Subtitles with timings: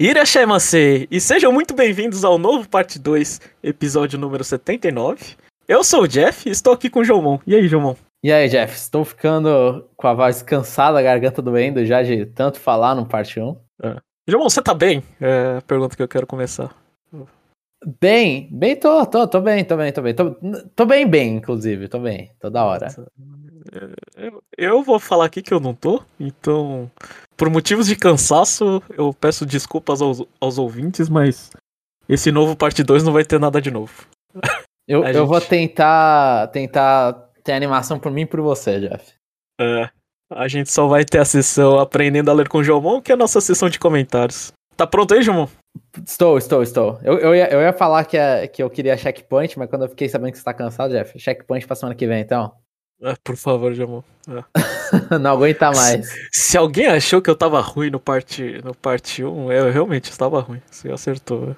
[0.00, 5.34] Irashaimase, e sejam muito bem-vindos ao novo parte 2, episódio número 79.
[5.66, 7.40] Eu sou o Jeff e estou aqui com o Jomon.
[7.44, 7.96] E aí, Jomon?
[8.22, 8.76] E aí, Jeff?
[8.76, 13.40] Estou ficando com a voz cansada, a garganta doendo já de tanto falar no parte
[13.40, 13.56] 1.
[13.82, 13.96] É.
[14.28, 15.02] Jomon, você tá bem?
[15.20, 16.72] É a pergunta que eu quero começar.
[18.00, 20.14] Bem, bem, tô, tô, tô bem, tô bem, tô bem.
[20.14, 20.36] Tô,
[20.74, 22.88] tô bem, bem, inclusive, tô bem, toda hora.
[24.16, 26.90] Eu, eu vou falar aqui que eu não tô, então,
[27.36, 31.50] por motivos de cansaço, eu peço desculpas aos, aos ouvintes, mas
[32.08, 33.92] esse novo parte 2 não vai ter nada de novo.
[34.90, 37.12] Eu, eu vou tentar, tentar
[37.44, 39.12] ter animação por mim e por você, Jeff.
[39.60, 39.90] É,
[40.32, 43.14] a gente só vai ter a sessão Aprendendo a Ler com o Jomon, que é
[43.14, 44.50] a nossa sessão de comentários.
[44.78, 45.46] Tá pronto aí, Jomon?
[46.04, 46.98] Estou, estou, estou.
[47.02, 49.88] Eu, eu, ia, eu ia falar que, é, que eu queria checkpoint, mas quando eu
[49.88, 52.52] fiquei sabendo que você tá cansado, Jeff, checkpoint pra semana que vem, então.
[53.00, 54.02] É, por favor, Jomon.
[54.28, 54.42] É.
[55.18, 56.08] não aguenta mais.
[56.08, 60.10] Se, se, alguém achou que eu tava ruim no parte, no parte 1, eu realmente
[60.10, 60.60] estava ruim.
[60.70, 61.54] Você acertou.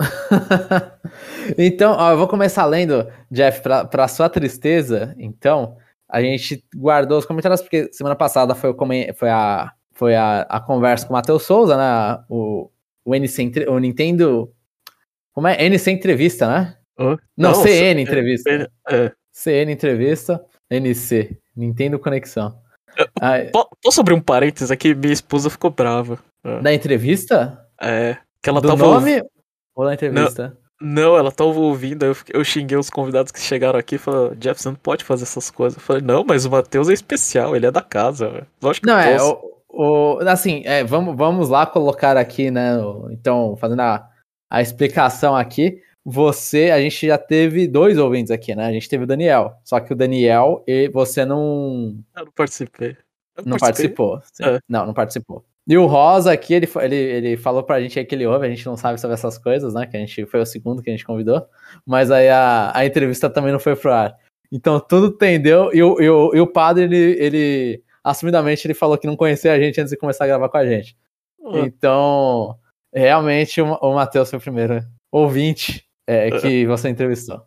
[1.58, 5.14] então, ó, eu vou começar lendo, Jeff, pra, pra sua tristeza.
[5.18, 5.76] Então,
[6.08, 8.76] a gente guardou os comentários, porque semana passada foi, o,
[9.14, 12.24] foi a foi a, a conversa com o Matheus Souza, né?
[12.28, 12.70] O,
[13.04, 14.52] o, NC, o Nintendo.
[15.32, 15.56] Como é?
[15.64, 16.76] NC Entrevista, né?
[16.98, 18.50] Oh, não, não, CN é, Entrevista.
[18.50, 19.12] É, é.
[19.32, 22.60] CN Entrevista, NC, Nintendo Conexão.
[23.20, 23.50] Aí,
[23.82, 24.94] Posso abrir um parênteses aqui?
[24.94, 26.18] Minha esposa ficou brava.
[26.62, 27.66] Da entrevista?
[27.80, 28.18] É.
[28.42, 29.26] Que ela Do tava nome ouv...
[29.74, 30.58] ou da entrevista?
[30.80, 34.34] Não, não, ela tava ouvindo, eu, eu xinguei os convidados que chegaram aqui e falei,
[34.36, 35.78] Jeff, você não pode fazer essas coisas.
[35.78, 38.46] Eu falei, não, mas o Matheus é especial, ele é da casa.
[38.60, 42.72] Lógico que não, é, o, o, assim, é, vamos, vamos lá colocar aqui, né?
[43.10, 44.06] Então, fazendo a,
[44.50, 45.80] a explicação aqui.
[46.04, 48.66] Você, a gente já teve dois ouvintes aqui, né?
[48.66, 49.54] A gente teve o Daniel.
[49.64, 51.96] Só que o Daniel e você não.
[52.16, 52.96] Eu não participei.
[53.36, 54.20] Eu não participou.
[54.42, 54.58] É.
[54.68, 55.44] Não, não participou.
[55.66, 58.50] E o Rosa aqui, ele, ele, ele falou pra gente aí que ele ouve, a
[58.50, 59.86] gente não sabe sobre essas coisas, né?
[59.86, 61.46] Que a gente foi o segundo que a gente convidou.
[61.86, 64.18] Mas aí a, a entrevista também não foi pro ar.
[64.50, 65.70] Então tudo tendeu.
[65.72, 69.52] E o, e o, e o padre, ele, ele assumidamente ele falou que não conhecia
[69.52, 70.96] a gente antes de começar a gravar com a gente.
[71.38, 71.64] Uhum.
[71.64, 72.58] Então,
[72.92, 77.44] realmente o, o Matheus foi o primeiro ouvinte é, que você entrevistou.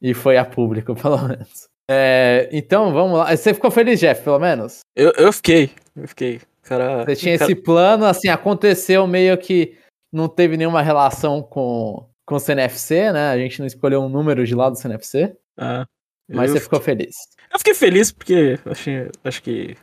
[0.00, 1.68] E foi a público, pelo menos.
[1.90, 3.34] É, então, vamos lá.
[3.34, 4.80] Você ficou feliz, Jeff, pelo menos?
[4.94, 6.40] Eu, eu fiquei, eu fiquei.
[6.62, 7.50] Cara, você tinha cara...
[7.50, 9.78] esse plano, assim, aconteceu meio que
[10.12, 13.30] não teve nenhuma relação com, com o CNFC, né?
[13.30, 15.34] A gente não escolheu um número de lá do CNFC.
[15.56, 15.86] Ah,
[16.30, 17.16] mas você ficou feliz.
[17.50, 18.90] Eu fiquei feliz porque acho,
[19.24, 19.76] acho que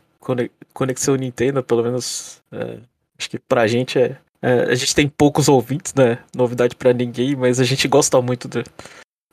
[0.74, 2.80] Conexão Nintendo, pelo menos, é,
[3.18, 6.24] acho que pra gente é, é, A gente tem poucos ouvintes, né?
[6.36, 8.64] Novidade pra ninguém, mas a gente gosta muito de,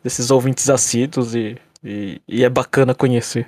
[0.02, 3.46] desses ouvintes assíduos e, e, e, é bacana conhecer.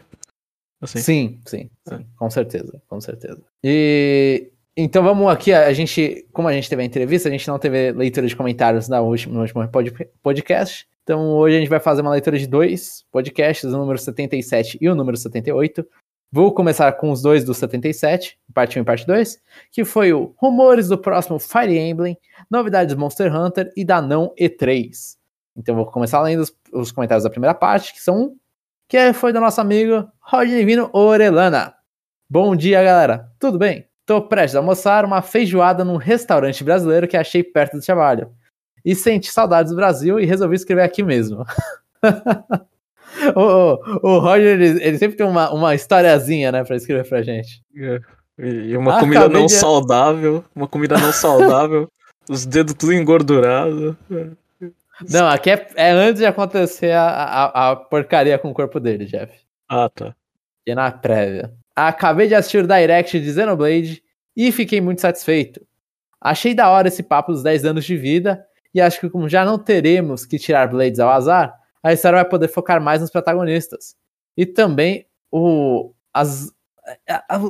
[0.80, 0.98] Assim.
[0.98, 2.04] Sim, sim, sim é.
[2.16, 3.40] com certeza, com certeza.
[3.62, 7.58] E então vamos aqui, a gente, como a gente teve a entrevista, a gente não
[7.58, 9.68] teve leitura de comentários na última, no último
[10.20, 10.88] podcast.
[11.04, 14.88] Então hoje a gente vai fazer uma leitura de dois podcasts, o número 77 e
[14.88, 15.86] o número 78.
[16.32, 19.40] Vou começar com os dois do 77, parte 1 e parte 2,
[19.70, 22.18] que foi o Rumores do próximo Fire Emblem,
[22.50, 25.16] Novidades Monster Hunter e da não E3.
[25.56, 28.36] Então vou começar lendo os, os comentários da primeira parte, que são um,
[28.88, 31.74] que foi do nosso amigo Roger Vino Orelana.
[32.28, 33.30] Bom dia, galera.
[33.38, 33.93] Tudo bem?
[34.06, 38.30] Tô prestes a almoçar uma feijoada num restaurante brasileiro que achei perto do trabalho
[38.84, 41.44] e senti saudades do Brasil e resolvi escrever aqui mesmo.
[43.34, 47.22] o, o, o, Roger, ele, ele, sempre tem uma, uma historiazinha, né, pra escrever pra
[47.22, 47.62] gente.
[47.76, 48.00] É.
[48.36, 49.52] E uma ah, comida não de...
[49.52, 51.88] saudável, uma comida não saudável,
[52.28, 53.96] os dedos tudo engordurado.
[55.08, 59.06] Não, aqui é, é antes de acontecer a, a, a, porcaria com o corpo dele,
[59.06, 59.32] Jeff.
[59.68, 60.14] Ah, tá.
[60.66, 61.52] E na prévia.
[61.74, 64.02] Acabei de assistir o Direct de Xenoblade
[64.36, 65.66] e fiquei muito satisfeito.
[66.20, 69.44] Achei da hora esse papo dos 10 anos de vida e acho que como já
[69.44, 73.94] não teremos que tirar Blades ao azar, a história vai poder focar mais nos protagonistas.
[74.36, 76.52] E também o, as,
[77.08, 77.40] a, a,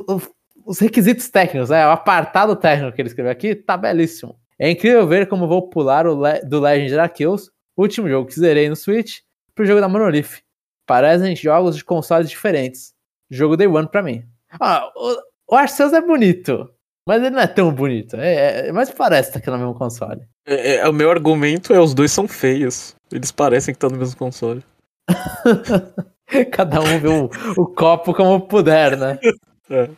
[0.65, 1.87] os requisitos técnicos, né?
[1.87, 4.37] o apartado técnico que ele escreveu aqui, tá belíssimo.
[4.57, 8.75] É incrível ver como vou pular Le do Legend Arceus, último jogo que zerei no
[8.75, 9.19] Switch,
[9.53, 10.43] pro jogo da Monolith.
[10.85, 12.94] Parecem jogos de consoles diferentes.
[13.35, 14.23] Jogo Day One pra mim.
[14.59, 16.69] Ah, o, o Arceus é bonito,
[17.07, 18.15] mas ele não é tão bonito.
[18.15, 20.21] É, é, mas parece que tá aqui no mesmo console.
[20.47, 22.95] É, é, o meu argumento é os dois são feios.
[23.11, 24.63] Eles parecem que estão no mesmo console.
[26.51, 29.19] Cada um vê o, o, copo como puder, né?
[29.67, 29.89] É.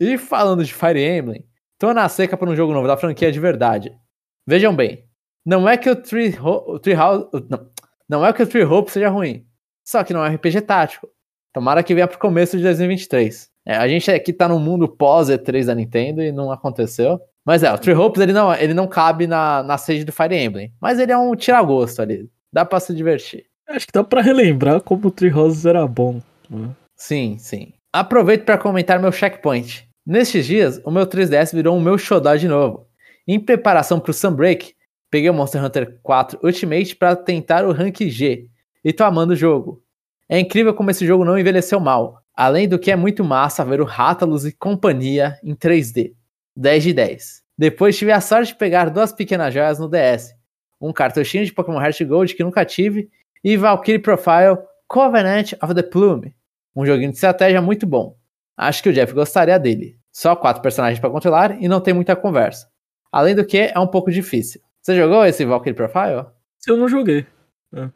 [0.00, 1.46] E falando de Fire Emblem,
[1.78, 3.96] tô na seca para um jogo novo da franquia de verdade.
[4.44, 5.08] Vejam bem,
[5.46, 7.70] não é que o Tree, o Tree House, não,
[8.08, 9.46] não é que o Tree Hope seja ruim,
[9.86, 11.08] só que não é um RPG tático.
[11.54, 13.48] Tomara que venha pro começo de 2023.
[13.64, 17.20] É, a gente aqui tá no mundo pós E3 da Nintendo e não aconteceu.
[17.46, 20.34] Mas é, o Tree Hopes ele não, ele não cabe na, na sede do Fire
[20.36, 20.72] Emblem.
[20.80, 22.28] Mas ele é um tiragosto ali.
[22.52, 23.44] Dá pra se divertir.
[23.68, 26.20] Acho que dá pra relembrar como o Tree Roses era bom.
[26.50, 26.70] Né?
[26.96, 27.72] Sim, sim.
[27.92, 29.88] Aproveito para comentar meu checkpoint.
[30.04, 32.88] Nestes dias, o meu 3DS virou o meu xodó de novo.
[33.28, 34.74] Em preparação pro Sunbreak,
[35.08, 38.48] peguei o Monster Hunter 4 Ultimate para tentar o Rank G.
[38.84, 39.83] E tô amando o jogo.
[40.28, 42.22] É incrível como esse jogo não envelheceu mal.
[42.34, 46.14] Além do que é muito massa ver o Rathalos e companhia em 3D.
[46.56, 47.42] 10 de 10.
[47.56, 50.34] Depois tive a sorte de pegar duas pequenas joias no DS.
[50.80, 53.08] Um cartuchinho de Pokémon Heart Gold que nunca tive
[53.42, 56.34] e Valkyrie Profile Covenant of the Plume.
[56.74, 58.16] Um joguinho de estratégia muito bom.
[58.56, 59.98] Acho que o Jeff gostaria dele.
[60.12, 62.68] Só quatro personagens para controlar e não tem muita conversa.
[63.12, 64.60] Além do que, é um pouco difícil.
[64.80, 66.26] Você jogou esse Valkyrie Profile?
[66.66, 67.26] Eu não joguei.
[67.72, 67.88] É.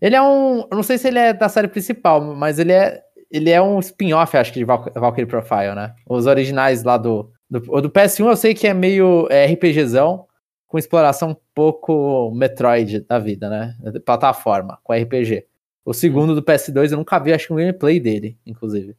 [0.00, 0.60] Ele é um.
[0.70, 3.02] Eu não sei se ele é da série principal, mas ele é.
[3.30, 5.94] Ele é um spin-off, acho que, de Valkyrie Profile, né?
[6.08, 7.32] Os originais lá do.
[7.50, 10.26] Do, do PS1 eu sei que é meio é, RPGzão,
[10.66, 13.76] com exploração um pouco Metroid da vida, né?
[14.04, 15.46] Plataforma, com RPG.
[15.84, 18.96] O segundo do PS2 eu nunca vi, acho que um gameplay dele, inclusive.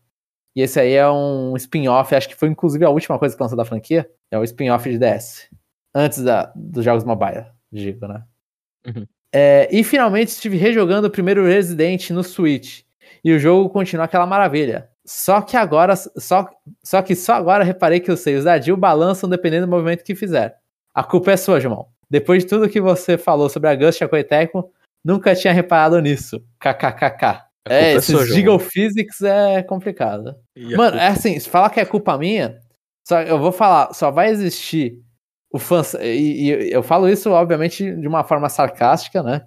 [0.56, 3.58] E esse aí é um spin-off, acho que foi inclusive a última coisa que lançou
[3.58, 4.10] da franquia.
[4.32, 5.50] É o spin-off de DS.
[5.94, 8.24] Antes da, dos jogos mobile, digo, né?
[8.88, 9.06] Uhum.
[9.38, 12.84] É, e finalmente estive rejogando o primeiro Resident no Switch.
[13.22, 14.88] E o jogo continua aquela maravilha.
[15.06, 16.50] Só que agora, só,
[16.82, 20.16] só que só agora reparei que os seios da Jill balançam dependendo do movimento que
[20.16, 20.56] fizer.
[20.94, 21.88] A culpa é sua, João.
[22.10, 24.72] Depois de tudo que você falou sobre a Gust Coiteco,
[25.04, 26.42] nunca tinha reparado nisso.
[26.58, 27.44] KKKK.
[27.68, 30.36] É, é esses Jiggle Physics é complicado.
[30.78, 32.62] Mano, é assim, se falar que é culpa minha,
[33.06, 35.04] só, eu vou falar, só vai existir
[35.52, 35.82] o fã.
[36.02, 39.46] E, e, eu falo isso, obviamente, de uma forma sarcástica, né?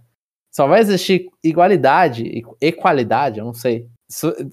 [0.50, 3.87] Só vai existir igualdade, equalidade, eu não sei,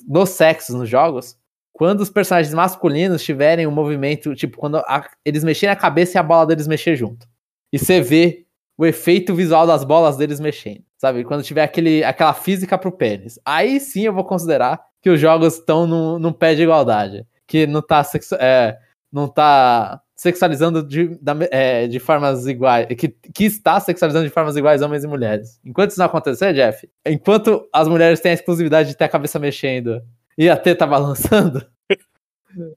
[0.08, 1.38] nos sexos nos jogos,
[1.74, 6.20] quando os personagens masculinos tiverem um movimento, tipo, quando a, eles mexerem a cabeça e
[6.20, 7.28] a bola deles mexer junto.
[7.72, 8.46] E você vê
[8.78, 11.24] o efeito visual das bolas deles mexendo, sabe?
[11.24, 13.40] Quando tiver aquele, aquela física pro pênis.
[13.46, 17.26] Aí sim eu vou considerar que os jogos estão num, num pé de igualdade.
[17.48, 18.78] Que não tá, sexu é,
[19.12, 22.88] não tá sexualizando de, da, é, de formas iguais.
[22.98, 25.60] Que, que está sexualizando de formas iguais homens e mulheres.
[25.66, 29.38] Enquanto isso não acontecer, Jeff, enquanto as mulheres têm a exclusividade de ter a cabeça
[29.38, 30.02] mexendo
[30.38, 31.66] e a teta balançando.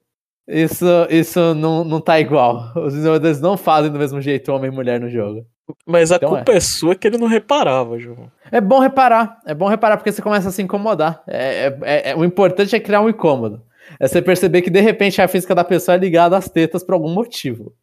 [0.49, 2.73] isso isso não, não tá igual.
[2.77, 5.47] Os desenvolvedores não fazem do mesmo jeito homem e mulher no jogo.
[5.87, 6.57] Mas a então culpa é.
[6.57, 6.61] é.
[6.61, 8.31] sua que ele não reparava, João.
[8.51, 11.23] É bom reparar, é bom reparar porque você começa a se incomodar.
[11.27, 13.63] É, é, é, é o importante é criar um incômodo.
[14.01, 16.95] É você perceber que de repente a física da pessoa é ligada às tetas por
[16.95, 17.75] algum motivo.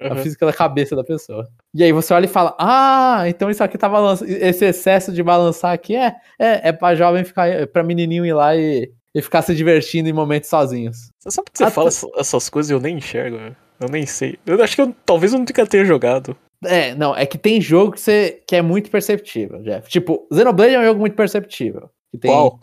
[0.00, 0.12] Uhum.
[0.12, 1.48] A física da cabeça da pessoa.
[1.74, 4.30] E aí você olha e fala: Ah, então isso aqui tá balançando.
[4.30, 7.48] Esse excesso de balançar aqui é, é, é pra jovem ficar.
[7.48, 11.10] É pra menininho ir lá e, e ficar se divertindo em momentos sozinhos.
[11.18, 13.38] Você sabe que você fala essas coisas e eu nem enxergo,
[13.80, 14.38] Eu nem sei.
[14.46, 16.36] Eu acho que eu, talvez eu nunca tenha jogado.
[16.64, 19.88] É, não, é que tem jogo que, você, que é muito perceptível, Jeff.
[19.88, 21.88] Tipo, Xenoblade é um jogo muito perceptível.
[22.10, 22.60] Que tem, Qual?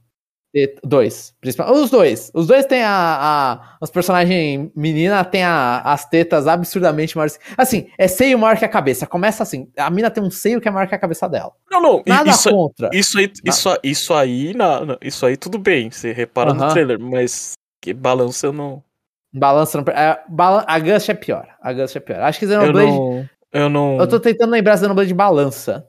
[0.83, 1.33] Dois.
[1.69, 2.31] Os dois.
[2.33, 3.77] Os dois têm a.
[3.81, 7.37] os personagens menina tem a, as tetas absurdamente maiores.
[7.57, 9.05] Assim, é seio maior que a cabeça.
[9.05, 9.69] Começa assim.
[9.77, 11.51] A mina tem um seio que é maior que a cabeça dela.
[11.69, 12.03] Não, não.
[12.07, 12.89] Nada isso, contra.
[12.93, 15.91] Isso aí, isso, isso aí, não, isso aí tudo bem.
[15.91, 18.81] Você repara no trailer, mas que balança eu não.
[19.33, 19.93] Balança não.
[19.93, 20.23] É,
[20.67, 21.47] a Gust é pior.
[21.61, 22.21] A Gust é pior.
[22.21, 22.87] Acho que Xenoblade.
[22.87, 23.29] Eu não.
[23.51, 23.97] Eu, não...
[23.97, 25.85] eu tô tentando lembrar Xenoblade de balança.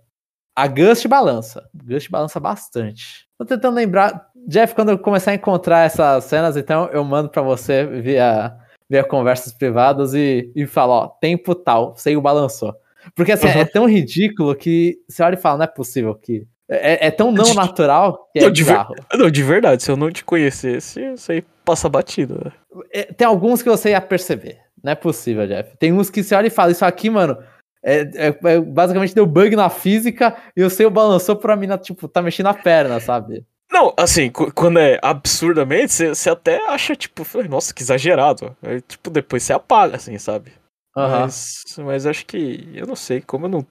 [0.56, 1.68] A Gust balança.
[1.72, 3.26] Gust balança bastante.
[3.38, 4.30] Tô tentando lembrar.
[4.46, 8.54] Jeff, quando eu começar a encontrar essas cenas, então eu mando para você via,
[8.88, 12.74] via conversas privadas e, e falo, ó, tempo tal, sei o balançou.
[13.14, 13.60] Porque assim, uhum.
[13.60, 16.46] é tão ridículo que você olha e fala, não é possível que.
[16.68, 18.86] É, é tão não natural que é não, de ver...
[19.14, 22.40] Não, de verdade, se eu não te conhecesse, isso aí passa batido.
[22.44, 22.52] Né?
[22.92, 24.58] É, tem alguns que você ia perceber.
[24.82, 25.76] Não é possível, Jeff.
[25.78, 27.38] Tem uns que você olha e fala, isso aqui, mano,
[27.84, 32.08] é, é, é, basicamente deu bug na física e o seu balançou pra mina, tipo,
[32.08, 33.44] tá mexendo a perna, sabe?
[33.76, 38.56] Não, assim, quando é absurdamente, você até acha, tipo, nossa, que exagerado.
[38.62, 40.50] Aí, tipo, depois você apaga, assim, sabe?
[40.96, 41.06] Uhum.
[41.06, 43.66] Mas, mas acho que, eu não sei, como eu não.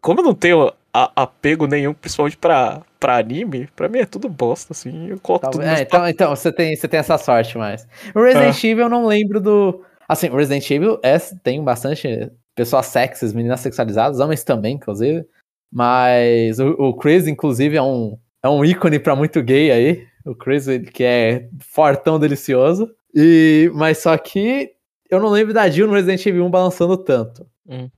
[0.00, 4.28] Como eu não tenho a, apego nenhum, principalmente pra, pra anime, pra mim é tudo
[4.28, 5.08] bosta, assim.
[5.08, 7.84] Eu coloco tá, tudo é, então, então você tem, você tem essa sorte, mas.
[8.14, 8.68] O Resident é.
[8.68, 9.84] Evil eu não lembro do.
[10.08, 15.26] Assim, o Resident Evil é, tem bastante pessoas sexys, meninas sexualizadas, homens também, inclusive.
[15.72, 20.06] Mas o, o Chris, inclusive, é um, é um ícone para muito gay aí.
[20.24, 22.90] O Chris, que é fortão delicioso.
[23.14, 24.70] E, mas só que
[25.10, 27.46] eu não lembro da Jill no Resident Evil 1 balançando tanto.
[27.68, 27.88] Hum.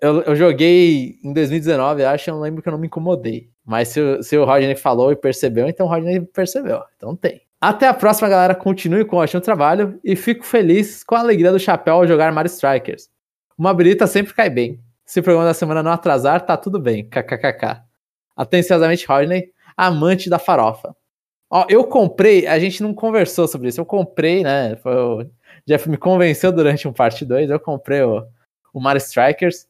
[0.00, 3.50] Eu, eu, joguei em 2019, acho, eu não lembro que eu não me incomodei.
[3.64, 6.82] Mas se, se o Rodney falou e percebeu, então o Rodney percebeu.
[6.96, 7.42] Então tem.
[7.60, 8.54] Até a próxima, galera.
[8.54, 12.32] Continue com o ótimo trabalho e fico feliz com a alegria do chapéu ao jogar
[12.32, 13.08] Mario Strikers.
[13.56, 14.80] Uma birita sempre cai bem.
[15.04, 17.04] Se o programa da semana não atrasar, tá tudo bem.
[17.04, 17.82] KKKK.
[18.36, 19.50] Atenciosamente, Rodney,
[19.86, 20.94] amante da farofa.
[21.50, 23.80] Ó, eu comprei, a gente não conversou sobre isso.
[23.80, 24.76] Eu comprei, né?
[24.76, 25.30] Foi o
[25.66, 27.50] Jeff me convenceu durante um parte 2.
[27.50, 28.26] Eu comprei o,
[28.72, 29.66] o Mario Strikers.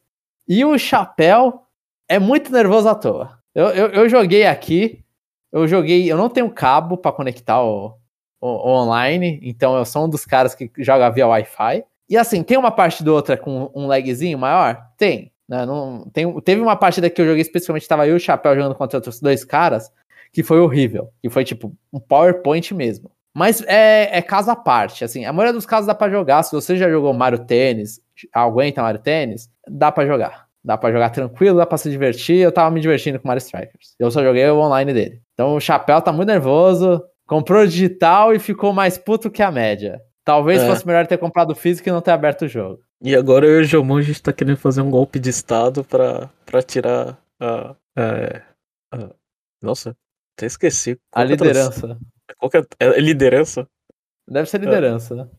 [0.47, 1.63] E o chapéu
[2.07, 3.37] é muito nervoso à toa.
[3.53, 5.03] Eu, eu, eu joguei aqui.
[5.51, 6.09] Eu joguei.
[6.09, 7.97] Eu não tenho cabo para conectar o,
[8.39, 9.39] o, o, online.
[9.43, 11.83] Então eu sou um dos caras que joga via Wi-Fi.
[12.09, 14.81] E assim, tem uma parte do outra com um lagzinho maior?
[14.97, 15.33] Tem.
[15.47, 15.65] Né?
[15.65, 18.75] Não, tem teve uma partida que eu joguei especificamente, tava eu e o Chapéu jogando
[18.75, 19.91] contra outros dois caras,
[20.33, 21.09] que foi horrível.
[21.21, 23.11] Que foi tipo um PowerPoint mesmo.
[23.35, 26.43] Mas é, é caso à parte, assim, a maioria dos casos dá para jogar.
[26.43, 27.99] Se você já jogou Mario Tênis,
[28.31, 30.45] aguenta Mario Tênis, dá para jogar.
[30.63, 32.37] Dá para jogar tranquilo, dá pra se divertir.
[32.37, 33.95] Eu tava me divertindo com Mario Strikers.
[33.99, 35.21] Eu só joguei o online dele.
[35.33, 39.99] Então o Chapéu tá muito nervoso, comprou digital e ficou mais puto que a média.
[40.23, 40.67] Talvez é.
[40.67, 42.79] fosse melhor ter comprado físico e não ter aberto o jogo.
[43.01, 46.61] E agora eu e o gente tá querendo fazer um golpe de estado pra, pra
[46.61, 48.41] tirar a, a,
[48.93, 49.09] a
[49.61, 49.93] Nossa,
[50.37, 50.97] até esqueci.
[51.11, 51.97] a liderança.
[52.37, 53.67] Qual que é, é liderança?
[54.27, 55.29] Deve ser liderança.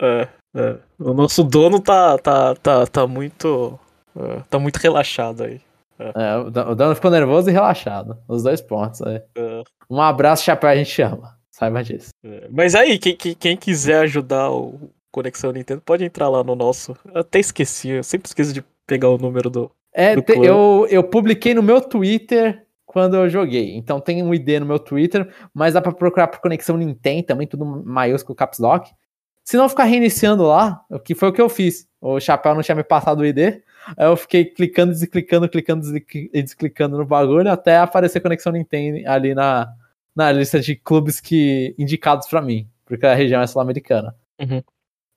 [0.00, 0.76] É, é.
[0.98, 3.78] O nosso dono tá, tá, tá, tá muito.
[4.14, 5.60] É, tá muito relaxado aí.
[5.98, 6.12] É.
[6.14, 8.18] é o dono ficou nervoso e relaxado.
[8.28, 9.22] Os dois pontos aí.
[9.36, 9.62] É.
[9.88, 11.36] Um abraço, chapéu, a gente ama.
[11.50, 12.10] Saiba disso.
[12.22, 12.48] É.
[12.50, 16.94] Mas aí, quem, quem quiser ajudar o Conexão Nintendo, pode entrar lá no nosso.
[17.06, 19.70] Eu até esqueci, eu sempre esqueço de pegar o número do.
[19.94, 22.65] É, do te, eu, eu publiquei no meu Twitter
[22.96, 23.76] quando eu joguei.
[23.76, 27.46] Então tem um ID no meu Twitter, mas dá para procurar por conexão Nintendo também,
[27.46, 28.90] tudo maiúsculo caps lock.
[29.44, 31.86] Se não ficar reiniciando lá, o que foi o que eu fiz.
[32.00, 33.60] O chapéu não tinha me passado o ID,
[33.98, 35.86] aí eu fiquei clicando, desclicando, clicando
[36.32, 39.70] e desclicando no bagulho até aparecer conexão Nintendo ali na,
[40.16, 44.16] na lista de clubes que indicados para mim, porque a região é sul-americana.
[44.40, 44.62] Uhum.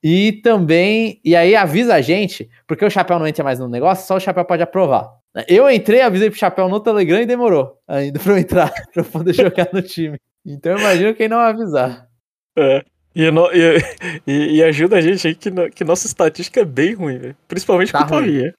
[0.02, 4.06] E também, e aí avisa a gente, porque o chapéu não entra mais no negócio,
[4.06, 5.18] só o chapéu pode aprovar.
[5.46, 9.04] Eu entrei, avisei pro Chapéu no Telegram e demorou ainda pra eu entrar, pra eu
[9.04, 10.18] poder jogar no time.
[10.44, 12.08] Então imagino quem não avisar.
[12.56, 12.82] É.
[13.14, 16.94] E, no, e, e, ajuda a gente aí que, no, que nossa estatística é bem
[16.94, 17.34] ruim, né?
[17.48, 18.52] Principalmente tá com ruim.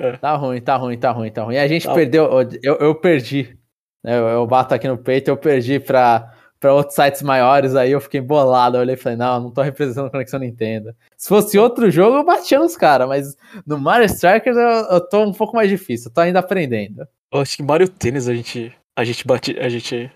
[0.00, 0.12] É.
[0.16, 1.54] Tá ruim, tá ruim, tá ruim, tá ruim.
[1.54, 2.30] E a gente tá perdeu,
[2.62, 3.56] eu, eu perdi.
[4.04, 4.18] Né?
[4.18, 8.00] Eu, eu bato aqui no peito, eu perdi pra para outros sites maiores, aí eu
[8.00, 8.76] fiquei bolado.
[8.76, 10.94] Eu olhei e falei, não, não tô representando a Conexão Nintendo.
[11.16, 13.36] Se fosse outro jogo, eu batia nos caras, mas
[13.66, 17.06] no Mario Strikers eu, eu tô um pouco mais difícil, eu tô ainda aprendendo.
[17.32, 18.74] Eu acho que Mario Tênis a gente.
[18.96, 19.58] A gente bate.
[19.58, 20.10] A gente.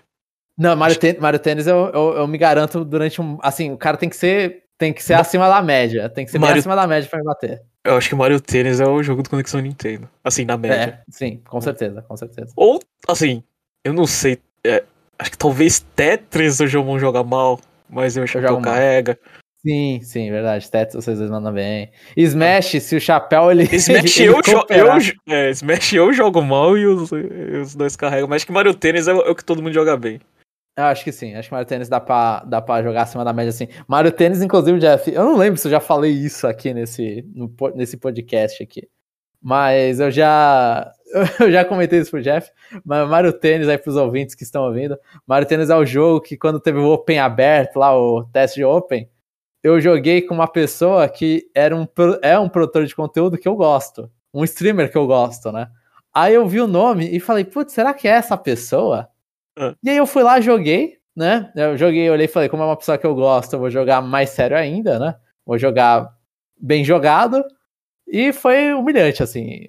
[0.57, 3.37] Não, Mario, Tênis, Mario Tênis eu, eu, eu, me garanto durante um.
[3.41, 4.63] Assim, o cara tem que ser.
[4.77, 6.09] Tem que ser acima da média.
[6.09, 6.59] Tem que ser Mario...
[6.59, 7.61] acima da média pra me bater.
[7.85, 10.09] Eu acho que Mario Tênis é o jogo do Conexão Nintendo.
[10.23, 11.03] Assim, na média.
[11.07, 12.51] É, sim, com certeza, com certeza.
[12.55, 13.43] Ou, assim,
[13.83, 14.39] eu não sei.
[14.65, 14.83] É,
[15.17, 19.17] Acho que talvez Tetris o Jomon joga mal, mas eu Chapéu carrega.
[19.65, 20.69] Sim, sim, verdade.
[20.69, 21.89] Tetris vocês mandam bem.
[22.17, 23.63] Smash, se o Chapéu ele.
[23.63, 28.27] Smash, ele, eu, eu, é, Smash eu jogo mal e os, e os dois carregam.
[28.27, 30.19] Mas acho que Mario Tênis é, é, o que todo mundo joga bem.
[30.75, 33.31] Eu acho que sim, acho que Mario Tênis dá pra, dá pra jogar acima da
[33.31, 33.67] média assim.
[33.87, 37.53] Mario Tênis, inclusive, Jeff, eu não lembro se eu já falei isso aqui nesse, no,
[37.75, 38.89] nesse podcast aqui.
[39.41, 40.91] Mas eu já
[41.39, 42.49] eu já comentei isso pro Jeff,
[42.83, 44.97] mas Mario Tênis aí pros ouvintes que estão ouvindo.
[45.27, 48.65] Mario Tênis é o jogo que quando teve o Open aberto lá, o teste de
[48.65, 49.07] Open,
[49.61, 51.87] eu joguei com uma pessoa que era um,
[52.21, 55.69] é um produtor de conteúdo que eu gosto, um streamer que eu gosto, né?
[56.13, 59.07] Aí eu vi o nome e falei, putz, será que é essa pessoa?
[59.57, 59.75] É.
[59.83, 61.51] E aí eu fui lá, joguei, né?
[61.55, 64.01] Eu joguei, olhei e falei, como é uma pessoa que eu gosto, eu vou jogar
[64.01, 65.15] mais sério ainda, né?
[65.45, 66.09] Vou jogar
[66.59, 67.43] bem jogado.
[68.07, 69.67] E foi humilhante, assim.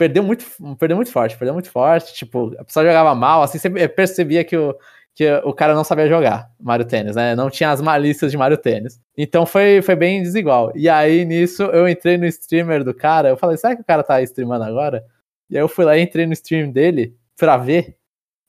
[0.00, 0.46] Perdeu muito,
[0.78, 2.14] perdeu muito forte, perdeu muito forte.
[2.14, 4.74] Tipo, a pessoa jogava mal, assim, você percebia que o,
[5.14, 7.36] que o cara não sabia jogar Mario Tênis, né?
[7.36, 8.98] Não tinha as malícias de Mario Tênis.
[9.14, 10.72] Então foi, foi bem desigual.
[10.74, 14.02] E aí nisso eu entrei no streamer do cara, eu falei, será que o cara
[14.02, 15.04] tá streamando agora?
[15.50, 17.98] E aí eu fui lá e entrei no stream dele pra ver,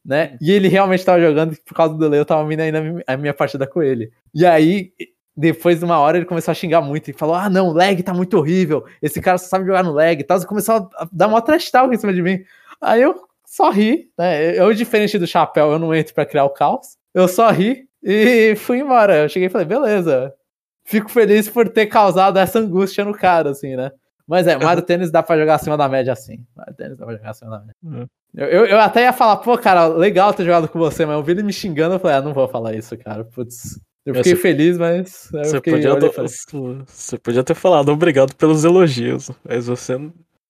[0.05, 0.37] né?
[0.39, 3.33] E ele realmente tava jogando, por causa do delay eu tava vindo ainda a minha
[3.33, 4.09] partida com ele.
[4.33, 4.93] E aí
[5.35, 8.01] depois de uma hora ele começou a xingar muito e falou: Ah, não, o lag
[8.03, 8.85] tá muito horrível.
[9.01, 10.39] Esse cara só sabe jogar no lag e tal.
[10.39, 12.43] E começou a dar uma trash talk em cima de mim.
[12.81, 14.57] Aí eu só ri, né?
[14.57, 16.97] Eu, diferente do chapéu, eu não entro para criar o caos.
[17.13, 19.23] Eu só ri e fui embora.
[19.23, 20.33] Eu cheguei e falei: Beleza.
[20.83, 23.91] Fico feliz por ter causado essa angústia no cara, assim, né?
[24.27, 26.43] Mas é, Mario Tênis dá pra jogar acima da média assim.
[26.55, 27.75] Mario Tênis dá pra jogar acima da média.
[27.83, 28.07] Uhum.
[28.33, 31.23] Eu, eu, eu, até ia falar, pô, cara, legal ter jogado com você, mas eu
[31.23, 33.25] vi ele me xingando, eu falei, ah, não vou falar isso, cara.
[33.25, 35.29] Putz, eu fiquei você, feliz, mas.
[35.31, 39.97] Você, fiquei, podia ter, você podia ter falado obrigado pelos elogios, mas você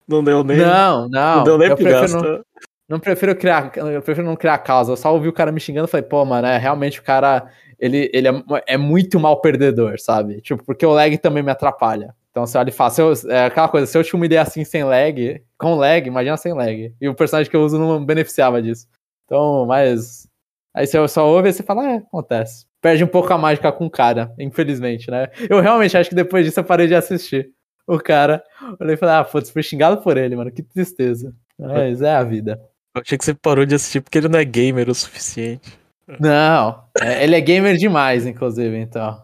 [0.08, 0.58] não deu nem.
[0.58, 1.38] Não, não.
[1.38, 2.44] Não deu nem eu prefiro não,
[2.88, 3.72] não, prefiro criar.
[3.76, 4.94] Eu prefiro não criar causa.
[4.94, 7.50] Eu só ouvi o cara me xingando e falei, pô, mano, é, realmente o cara.
[7.78, 10.40] Ele, ele é, é muito mal perdedor, sabe?
[10.40, 12.16] Tipo, porque o lag também me atrapalha.
[12.30, 14.64] Então você olha e fala, se eu, é aquela coisa, se eu te humilhei assim
[14.64, 16.94] sem lag, com lag, imagina sem lag.
[17.02, 18.88] E o personagem que eu uso não beneficiava disso.
[19.26, 20.28] Então, mas.
[20.74, 22.66] Aí você só ouve e você fala, é, acontece.
[22.82, 25.28] Perde um pouco a mágica com o cara, infelizmente, né?
[25.50, 27.52] Eu realmente acho que depois disso eu parei de assistir
[27.88, 28.44] o cara.
[28.80, 31.34] Olhei e falei, ah, putz, fui xingado por ele, mano, que tristeza.
[31.60, 32.60] Mas é a vida.
[32.96, 35.80] Eu achei que você parou de assistir porque ele não é gamer o suficiente.
[36.20, 39.22] Não, é, ele é gamer demais, inclusive, então.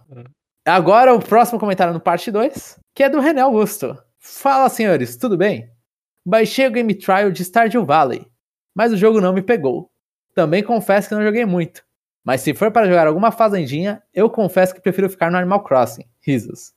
[0.65, 3.97] Agora o próximo comentário no parte 2, que é do René Augusto.
[4.19, 5.69] Fala, senhores, tudo bem?
[6.25, 8.25] Baixei o Game Trial de Stardew Valley,
[8.75, 9.89] mas o jogo não me pegou.
[10.33, 11.87] Também confesso que não joguei muito.
[12.27, 16.03] Mas se for para jogar alguma fazendinha, eu confesso que prefiro ficar no Animal Crossing.
[16.19, 16.74] Risos.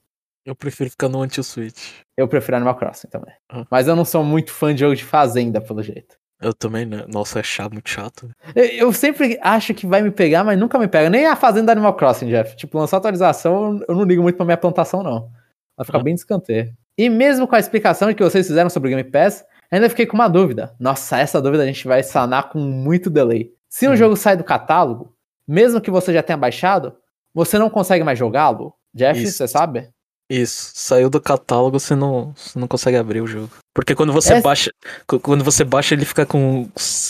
[0.46, 1.90] Eu prefiro ficar no anti-switch.
[2.16, 3.34] Eu prefiro Animal Crossing também.
[3.52, 3.66] Uhum.
[3.68, 6.14] Mas eu não sou muito fã de jogo de fazenda, pelo jeito.
[6.40, 7.04] Eu também, né?
[7.12, 8.30] Nossa, é chato, muito chato.
[8.54, 11.10] Eu, eu, sempre acho que vai me pegar, mas nunca me pega.
[11.10, 12.54] Nem a fazenda Animal Crossing, Jeff.
[12.54, 15.32] Tipo, lançar atualização, eu não ligo muito pra minha plantação, não.
[15.76, 16.04] Ela fica uhum.
[16.04, 16.72] bem descanteio.
[16.96, 20.14] E mesmo com a explicação que vocês fizeram sobre o Game Pass, ainda fiquei com
[20.14, 20.76] uma dúvida.
[20.78, 23.52] Nossa, essa dúvida a gente vai sanar com muito delay.
[23.68, 23.96] Se um uhum.
[23.96, 25.12] jogo sai do catálogo,
[25.50, 26.94] mesmo que você já tenha baixado,
[27.34, 28.72] você não consegue mais jogá-lo?
[28.94, 29.38] Jeff, Isso.
[29.38, 29.88] você sabe?
[30.30, 33.50] Isso, saiu do catálogo, você não, você não consegue abrir o jogo.
[33.74, 34.40] Porque quando você é...
[34.40, 34.70] baixa,
[35.22, 36.68] quando você baixa, ele fica com,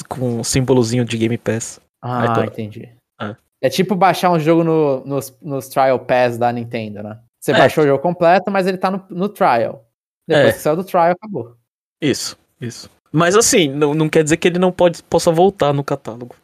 [0.09, 1.79] com um símbolozinho de Game Pass.
[2.01, 2.89] Ah, entendi.
[3.21, 3.37] É.
[3.61, 3.69] é.
[3.69, 7.21] tipo baixar um jogo no, nos, nos Trial Pass da Nintendo, né?
[7.39, 7.59] Você é.
[7.59, 9.85] baixou o jogo completo, mas ele tá no, no Trial.
[10.27, 10.53] Depois é.
[10.53, 11.57] que saiu do Trial, acabou.
[12.01, 12.89] Isso, isso.
[13.13, 16.35] Mas assim, não, não quer dizer que ele não pode, possa voltar no catálogo.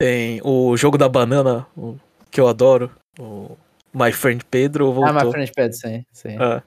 [0.00, 1.66] Tem o jogo da banana,
[2.30, 3.54] que eu adoro, o
[3.92, 5.14] My Friend Pedro voltou.
[5.14, 6.06] Ah, My Friend Pedro, sim.
[6.10, 6.38] sim.
[6.40, 6.62] Ah.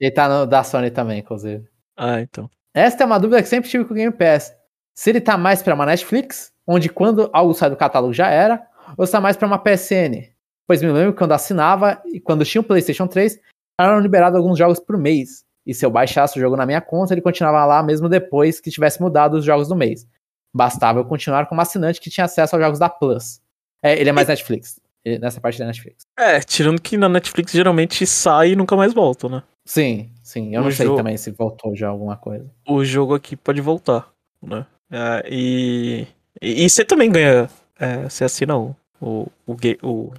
[0.00, 1.68] Ele tá no da Sony também, inclusive.
[1.94, 2.48] Ah, então.
[2.74, 4.56] Esta é uma dúvida que sempre tive com o Game Pass.
[4.96, 8.66] Se ele tá mais pra uma Netflix, onde quando algo sai do catálogo já era,
[8.96, 10.32] ou se tá mais pra uma PSN.
[10.66, 13.38] Pois me lembro que quando assinava e quando tinha o PlayStation 3,
[13.78, 15.44] eram liberados alguns jogos por mês.
[15.66, 18.70] E se eu baixasse o jogo na minha conta, ele continuava lá mesmo depois que
[18.70, 20.06] tivesse mudado os jogos do mês.
[20.54, 23.40] Bastava eu continuar como assinante que tinha acesso aos jogos da Plus.
[23.82, 24.80] É, ele é mais Netflix
[25.18, 26.04] nessa parte da Netflix.
[26.18, 29.42] É, tirando que na Netflix geralmente sai e nunca mais volta, né?
[29.64, 30.54] Sim, sim.
[30.54, 32.50] Eu o não sei também se voltou já alguma coisa.
[32.68, 34.10] O jogo aqui pode voltar,
[34.42, 34.66] né?
[34.90, 36.06] É, e,
[36.42, 37.48] e, e, você também ganha.
[37.78, 40.12] É, você assina o, o, o, o.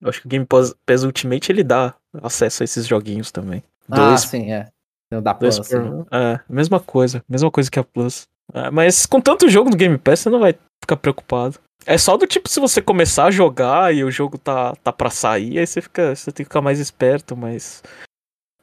[0.00, 3.62] Eu acho que o Game Pass Ultimate ele dá acesso a esses joguinhos também.
[3.90, 4.68] Ah, dois, ah, sim, é.
[5.22, 5.58] Da Plus.
[5.58, 6.04] Por, né?
[6.12, 7.24] É, mesma coisa.
[7.28, 8.28] Mesma coisa que a Plus.
[8.52, 11.58] É, mas com tanto jogo no Game Pass, você não vai ficar preocupado.
[11.86, 15.10] É só do tipo se você começar a jogar e o jogo tá, tá pra
[15.10, 17.82] sair, aí você, fica, você tem que ficar mais esperto, mas.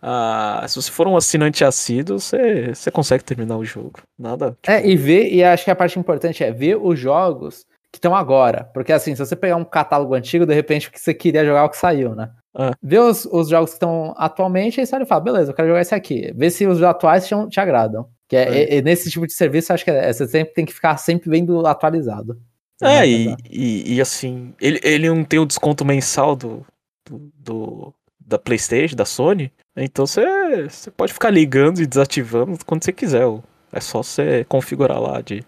[0.01, 4.01] Ah, se você for um assinante assíduo, você, você consegue terminar o jogo.
[4.19, 4.51] Nada.
[4.61, 4.71] Tipo...
[4.71, 8.15] É, e ver, e acho que a parte importante é ver os jogos que estão
[8.15, 8.69] agora.
[8.73, 11.61] Porque assim, se você pegar um catálogo antigo, de repente o que você queria jogar
[11.61, 12.29] é o que saiu, né?
[12.55, 12.71] É.
[12.83, 15.69] Ver os, os jogos que estão atualmente, aí você olha e fala, beleza, eu quero
[15.69, 16.31] jogar esse aqui.
[16.35, 18.07] Ver se os atuais te, te agradam.
[18.27, 18.77] Que é, é.
[18.77, 21.65] é nesse tipo de serviço, acho que é, você sempre tem que ficar sempre vendo
[21.65, 22.39] atualizado.
[22.81, 26.65] É, e, e, e, assim, ele, ele não tem o desconto mensal do,
[27.09, 32.91] do, do da PlayStation, da Sony, então você pode ficar ligando e desativando quando você
[32.91, 33.23] quiser.
[33.71, 35.43] É só você configurar lá de,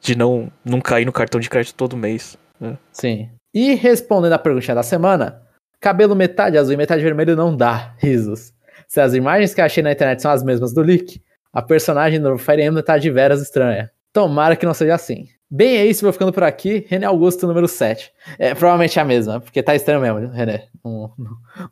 [0.00, 2.36] de não, não cair no cartão de crédito todo mês.
[2.58, 2.76] Né?
[2.92, 3.30] Sim.
[3.54, 5.42] E respondendo a pergunta da semana,
[5.80, 8.52] cabelo metade azul e metade vermelho não dá, risos.
[8.86, 12.36] Se as imagens que achei na internet são as mesmas do leak, a personagem do
[12.38, 13.90] Fire Emblem tá de veras estranha.
[14.12, 15.26] Tomara que não seja assim.
[15.50, 16.84] Bem, é isso, vou ficando por aqui.
[16.88, 18.12] René Augusto, número 7.
[18.38, 20.68] É provavelmente é a mesma, porque tá estranho mesmo, René.
[20.84, 21.12] Não,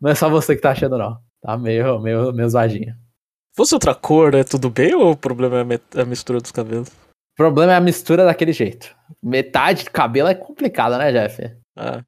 [0.00, 1.18] não, é só você que tá achando, não.
[1.42, 2.94] Tá meio, meio, meio zoadinho.
[3.54, 4.44] Fosse outra cor, né?
[4.44, 6.88] Tudo bem ou o problema é a mistura dos cabelos?
[6.88, 8.94] O problema é a mistura daquele jeito.
[9.22, 11.50] Metade de cabelo é complicada, né, Jeff?
[11.76, 12.02] Ah.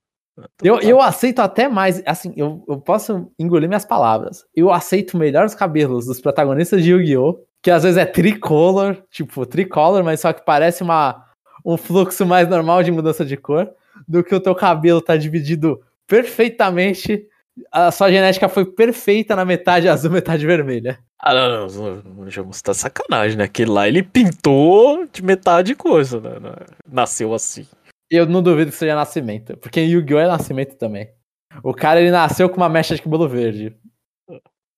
[0.62, 4.44] Eu, eu aceito até mais, assim, eu, eu posso engolir minhas palavras.
[4.54, 7.47] Eu aceito melhor os cabelos dos protagonistas de Yu-Gi-Oh!
[7.62, 11.24] Que às vezes é tricolor, tipo, tricolor, mas só que parece uma
[11.64, 13.70] um fluxo mais normal de mudança de cor
[14.06, 17.26] do que o teu cabelo tá dividido perfeitamente.
[17.72, 20.98] A sua genética foi perfeita na metade azul, metade vermelha.
[21.20, 23.44] Ah, não, não, não, tá sacanagem, né?
[23.44, 26.30] Aquele lá ele pintou de metade coisa, né?
[26.86, 27.66] Nasceu assim.
[28.08, 30.20] Eu não duvido que seja nascimento, porque Yu-Gi-Oh!
[30.20, 31.10] é nascimento também.
[31.62, 33.76] O cara ele nasceu com uma mecha de cabelo verde.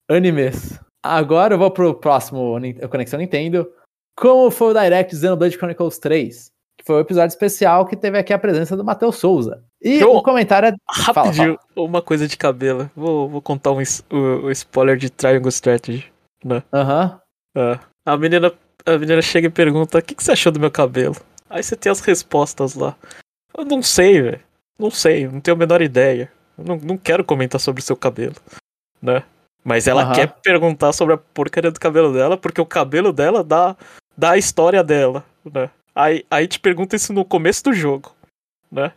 [0.08, 0.80] Animes.
[1.02, 2.58] Agora eu vou pro próximo
[2.90, 3.70] Conexão Nintendo.
[4.16, 6.50] Como foi o Direct Xenoblade Chronicles 3?
[6.80, 9.62] que foi o um episódio especial que teve aqui a presença do Matheus Souza.
[9.82, 10.74] E o comentário é.
[10.88, 11.86] Rapidinho, fala, fala.
[11.86, 12.90] uma coisa de cabelo.
[12.96, 16.10] Vou, vou contar um, o, o spoiler de Triangle Strategy.
[16.42, 16.62] Né?
[16.72, 17.20] Aham.
[17.54, 17.78] Uhum.
[18.06, 18.52] A, menina,
[18.86, 21.16] a menina chega e pergunta: O que, que você achou do meu cabelo?
[21.50, 22.96] Aí você tem as respostas lá.
[23.56, 24.40] Eu não sei, velho.
[24.78, 26.32] Não sei, não tenho a menor ideia.
[26.56, 28.36] Eu não, não quero comentar sobre o seu cabelo.
[29.02, 29.22] Né?
[29.64, 30.14] Mas ela Aham.
[30.14, 33.77] quer perguntar sobre a porcaria do cabelo dela, porque o cabelo dela dá,
[34.16, 35.70] dá a história dela, né?
[35.94, 38.14] Aí, aí te pergunta isso no começo do jogo,
[38.70, 38.92] né?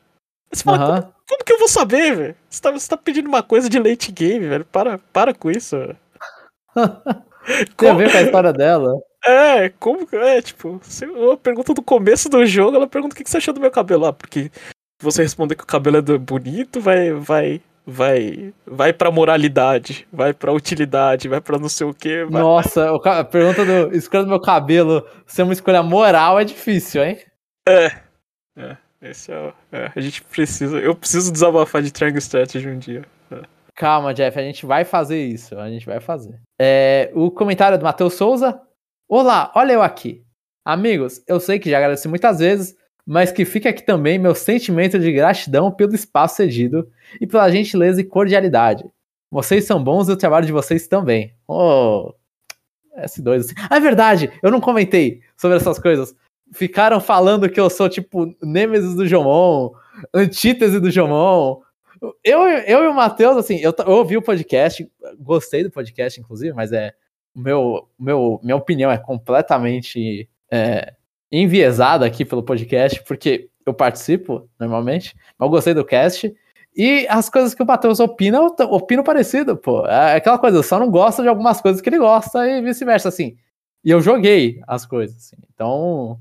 [0.51, 1.01] Aí você fala, Aham.
[1.01, 2.35] como, como que eu vou saber, velho?
[2.49, 4.65] Você tá, você tá pedindo uma coisa de late game, velho.
[4.65, 5.97] Para, para com isso, velho.
[7.75, 8.93] Tem a ver com a história dela.
[9.25, 10.15] É, como que.
[10.15, 13.53] É, tipo, se uma pergunta do começo do jogo, ela pergunta o que você achou
[13.53, 14.05] do meu cabelo.
[14.05, 14.51] Ah, porque
[15.01, 17.11] você responder que o cabelo é bonito, vai.
[17.11, 17.61] vai.
[17.85, 18.53] Vai.
[18.65, 22.23] vai pra moralidade, vai pra utilidade, vai pra não sei o que.
[22.25, 22.41] Vai...
[22.41, 27.17] Nossa, a pergunta do escolha do meu cabelo ser uma escolha moral é difícil, hein?
[29.01, 30.79] Esse é, o- é, a gente precisa.
[30.79, 33.03] Eu preciso desabafar de Triangle Strategy um dia.
[33.75, 35.57] Calma, Jeff, a gente vai fazer isso.
[35.59, 36.39] A gente vai fazer.
[36.61, 38.61] É, o comentário do Matheus Souza.
[39.09, 40.21] Olá, olha eu aqui.
[40.65, 44.97] Amigos, eu sei que já agradeci muitas vezes, mas que fica aqui também meu sentimento
[44.97, 46.89] de gratidão pelo espaço cedido
[47.19, 48.85] e pela gentileza e cordialidade.
[49.29, 51.33] Vocês são bons e o trabalho de vocês também.
[51.47, 52.13] Oh,
[52.97, 53.39] S2.
[53.39, 53.53] assim.
[53.69, 56.15] Ah, é verdade, eu não comentei sobre essas coisas.
[56.53, 59.71] Ficaram falando que eu sou tipo Nêmesis do Jomon,
[60.13, 61.61] antítese do Jomon.
[62.23, 64.87] Eu, eu e o Matheus, assim, eu, eu ouvi o podcast,
[65.19, 66.93] gostei do podcast, inclusive, mas é.
[67.35, 70.93] Meu, meu, minha opinião é completamente é,
[71.33, 76.33] enviesada aqui pelo podcast, porque eu participo normalmente, mas eu gostei do cast.
[76.75, 79.85] E as coisas que o Matheus opina, eu opino parecido, pô.
[79.87, 83.09] É aquela coisa, eu só não gosto de algumas coisas que ele gosta e vice-versa,
[83.09, 83.35] assim.
[83.83, 85.35] E eu joguei as coisas, assim.
[85.53, 86.19] Então,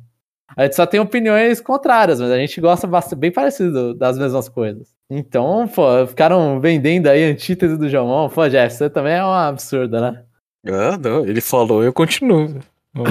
[0.56, 4.88] a gente só tem opiniões contrárias, mas a gente gosta bem parecido das mesmas coisas.
[5.10, 8.28] Então, pô, ficaram vendendo aí antítese do Jomon.
[8.28, 10.24] Pô, Jeff, você também é uma absurda, né?
[10.66, 12.60] Ah, não, ele falou, eu continuo.
[12.94, 13.04] Não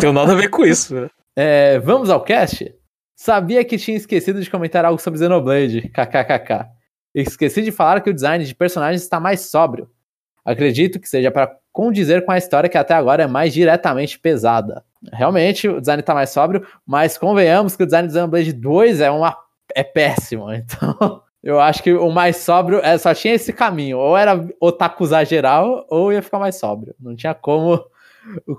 [0.00, 0.94] tenho nada a ver com isso.
[0.94, 1.10] né?
[1.36, 2.74] É, vamos ao cast?
[3.14, 6.66] Sabia que tinha esquecido de comentar algo sobre Xenoblade, kkkk.
[7.14, 9.90] Esqueci de falar que o design de personagens está mais sóbrio.
[10.42, 14.82] Acredito que seja para condizer com a história que até agora é mais diretamente pesada.
[15.12, 19.10] Realmente, o design está mais sóbrio, mas convenhamos que o design de Xenoblade 2 é,
[19.10, 19.36] uma,
[19.74, 20.46] é péssimo.
[20.56, 23.98] Então, eu acho que o mais sóbrio é, só tinha esse caminho.
[23.98, 26.94] Ou era otakuzar geral, ou ia ficar mais sóbrio.
[26.98, 27.84] Não tinha como,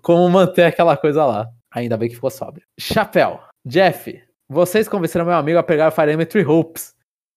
[0.02, 1.50] como manter aquela coisa lá.
[1.78, 2.66] Ainda bem que ficou sóbrio.
[2.80, 3.40] Chapéu.
[3.64, 6.96] Jeff, vocês convenceram meu amigo a pegar o Fire Emblem Three Hopes.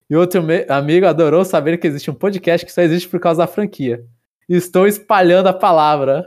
[0.09, 3.47] E outro amigo adorou saber que existe um podcast que só existe por causa da
[3.47, 4.03] franquia.
[4.49, 6.27] Estou espalhando a palavra.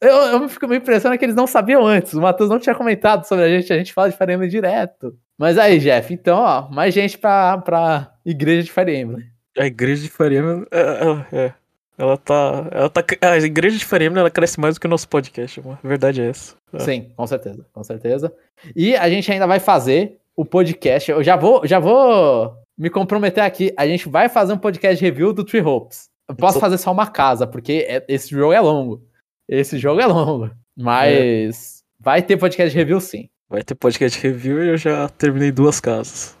[0.00, 2.14] Eu, eu me fico me impressionando que eles não sabiam antes.
[2.14, 3.72] O Matheus não tinha comentado sobre a gente.
[3.72, 5.16] A gente fala de Fire Emblem direto.
[5.36, 9.30] Mas aí, Jeff, então, ó, mais gente pra, pra igreja de Fire Emblem.
[9.58, 11.52] A igreja de Faria Lima, é, ela, é,
[11.98, 12.68] ela tá.
[12.70, 13.04] Ela tá.
[13.22, 15.78] A igreja de Faria Lima, ela cresce mais do que o nosso podcast, mano.
[15.82, 16.54] A verdade é essa.
[16.72, 16.78] É.
[16.78, 18.32] Sim, com certeza, com certeza.
[18.76, 21.10] E a gente ainda vai fazer o podcast.
[21.10, 23.72] Eu já vou, já vou me comprometer aqui.
[23.76, 26.08] A gente vai fazer um podcast review do Three Hopes.
[26.28, 29.02] Eu posso Só- fazer só uma casa, porque é- esse jogo é longo.
[29.48, 30.50] Esse jogo é longo.
[30.76, 33.28] Mas vai ter podcast review sim.
[33.48, 36.36] Vai ter podcast review e eu já terminei duas casas.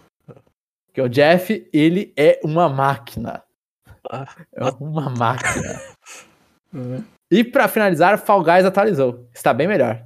[0.86, 3.42] Porque o Jeff, ele é uma máquina.
[4.10, 5.80] É uma máquina.
[6.74, 7.00] é.
[7.30, 9.28] E pra finalizar, Fall Guys atualizou.
[9.34, 10.02] Está bem melhor.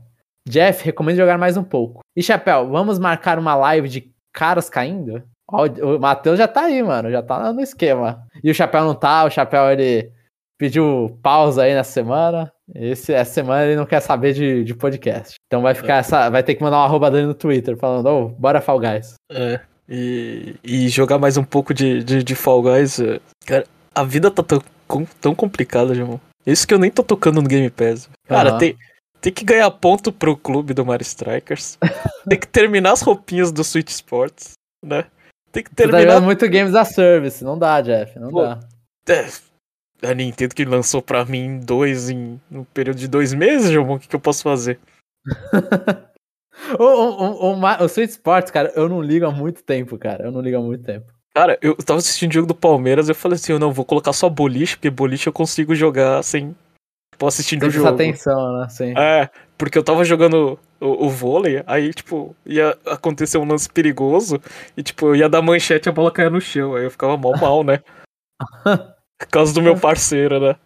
[0.48, 2.00] Jeff, recomendo jogar mais um pouco.
[2.16, 5.22] E Chapéu, vamos marcar uma live de caras caindo?
[5.48, 7.12] Ó, o Matheus já tá aí, mano.
[7.12, 8.26] Já tá no esquema.
[8.42, 9.22] E o Chapéu não tá.
[9.24, 10.10] O Chapéu, ele
[10.58, 12.52] pediu pausa aí nessa semana.
[12.74, 15.34] Esse, essa semana ele não quer saber de, de podcast.
[15.46, 16.28] Então vai ficar essa.
[16.28, 19.14] Vai ter que mandar uma arroba dele no Twitter falando, ô, bora Fall Guys.
[19.30, 19.60] É.
[19.88, 22.98] E, e jogar mais um pouco de, de, de Fall Guys.
[22.98, 24.62] é, Cara, a vida tá tão,
[25.20, 26.20] tão complicada, João.
[26.46, 28.08] Isso que eu nem tô tocando no Game Pass.
[28.26, 28.58] Cara, Aham.
[28.58, 28.76] tem,
[29.20, 31.78] tem que ganhar ponto pro clube do Mario Strikers.
[32.28, 34.52] tem que terminar as roupinhas do Switch Sports,
[34.84, 35.04] né?
[35.52, 36.00] Tem que Você tá terminar.
[36.00, 37.44] jogando muito Games a Service.
[37.44, 38.18] Não dá, Jeff.
[38.18, 38.60] Não Pô, dá.
[39.08, 43.94] É, a Nintendo que lançou pra mim dois em um período de dois meses, João.
[43.94, 44.78] O que, que eu posso fazer?
[46.78, 50.24] O, o, o, o, o Sweet Sports, cara, eu não ligo há muito tempo, cara.
[50.26, 51.10] Eu não ligo há muito tempo.
[51.34, 54.12] Cara, eu tava assistindo o jogo do Palmeiras eu falei assim, eu não, vou colocar
[54.12, 56.54] só boliche, porque boliche eu consigo jogar sem.
[57.18, 58.02] Posso assistir Tem o prestar jogo.
[58.02, 58.68] atenção, né?
[58.68, 58.94] Sim.
[58.98, 64.40] É, porque eu tava jogando o, o vôlei, aí, tipo, ia acontecer um lance perigoso,
[64.76, 67.16] e, tipo, eu ia dar manchete e a bola caía no chão, aí eu ficava
[67.16, 67.80] mal mal, né?
[69.18, 70.56] Por causa do meu parceiro, né?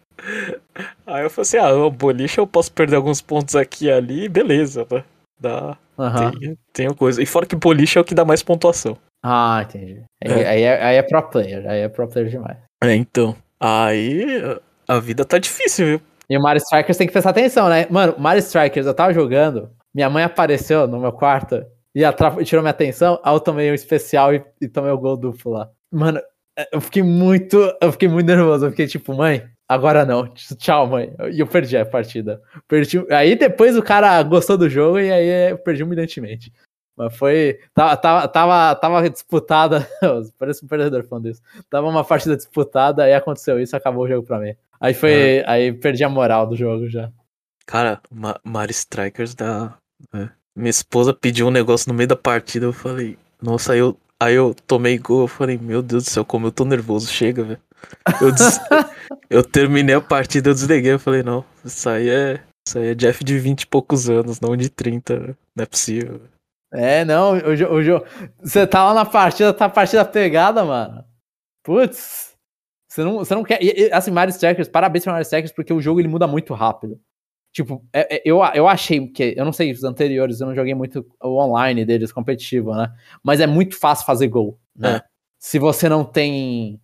[1.05, 4.27] Aí eu falei assim, ah, o boliche eu posso perder alguns pontos aqui e ali,
[4.27, 5.03] beleza, né?
[5.39, 6.31] Dá, Aham.
[6.31, 7.21] tem, tem coisa.
[7.21, 8.97] E fora que boliche é o que dá mais pontuação.
[9.23, 10.03] Ah, entendi.
[10.23, 10.41] Aí É.
[10.41, 10.47] é.
[10.47, 12.57] Aí, é, aí é pro player, aí é pro player demais.
[12.83, 13.35] É, então.
[13.59, 14.25] Aí
[14.87, 16.01] a vida tá difícil, viu?
[16.29, 17.87] E o Mario Strikers tem que prestar atenção, né?
[17.89, 22.03] Mano, Mario Strikers, eu tava jogando, minha mãe apareceu no meu quarto e
[22.45, 25.69] tirou minha atenção, aí eu tomei um especial e, e tomei o gol duplo lá.
[25.91, 26.19] Mano,
[26.71, 30.27] eu fiquei muito, eu fiquei muito nervoso, eu fiquei tipo, mãe, agora não.
[30.57, 31.13] Tchau, mãe.
[31.31, 32.41] E eu perdi a partida.
[32.67, 33.05] Perdi...
[33.11, 36.51] Aí depois o cara gostou do jogo e aí eu perdi humilhantemente.
[36.97, 37.59] Mas foi.
[37.75, 37.95] Tava,
[38.27, 39.87] tava, tava, disputada.
[40.39, 41.41] Parece um perdedor falando isso.
[41.69, 44.55] Tava uma partida disputada, aí aconteceu isso, acabou o jogo pra mim.
[44.81, 45.43] Aí foi.
[45.45, 45.51] Ah.
[45.51, 47.11] Aí perdi a moral do jogo já.
[47.67, 49.77] Cara, Ma Mario Strikers da.
[50.13, 50.29] É.
[50.55, 54.33] Minha esposa pediu um negócio no meio da partida, eu falei, nossa, aí eu, aí
[54.33, 57.61] eu tomei gol, eu falei, meu Deus do céu, como eu tô nervoso, chega, velho.
[58.19, 58.59] Eu, des...
[59.29, 62.43] eu terminei a partida, eu desliguei, eu falei, não, isso aí é.
[62.67, 66.21] Isso aí é Jeff de 20 e poucos anos, não de 30, não é possível.
[66.71, 68.05] É, não, o jogo.
[68.41, 71.03] Você tá lá na partida, tá a partida pegada, mano.
[71.63, 72.35] Putz.
[72.87, 73.61] Você não, você não quer.
[73.61, 76.99] E, assim, Mario Strikers, parabéns pra Mario Strikers, porque o jogo ele muda muito rápido.
[77.53, 79.33] Tipo, é, é, eu, eu achei que.
[79.37, 82.91] Eu não sei, os anteriores, eu não joguei muito o online deles, competitivo, né?
[83.23, 84.97] Mas é muito fácil fazer gol, né?
[84.97, 85.03] É.
[85.39, 86.81] Se você não tem.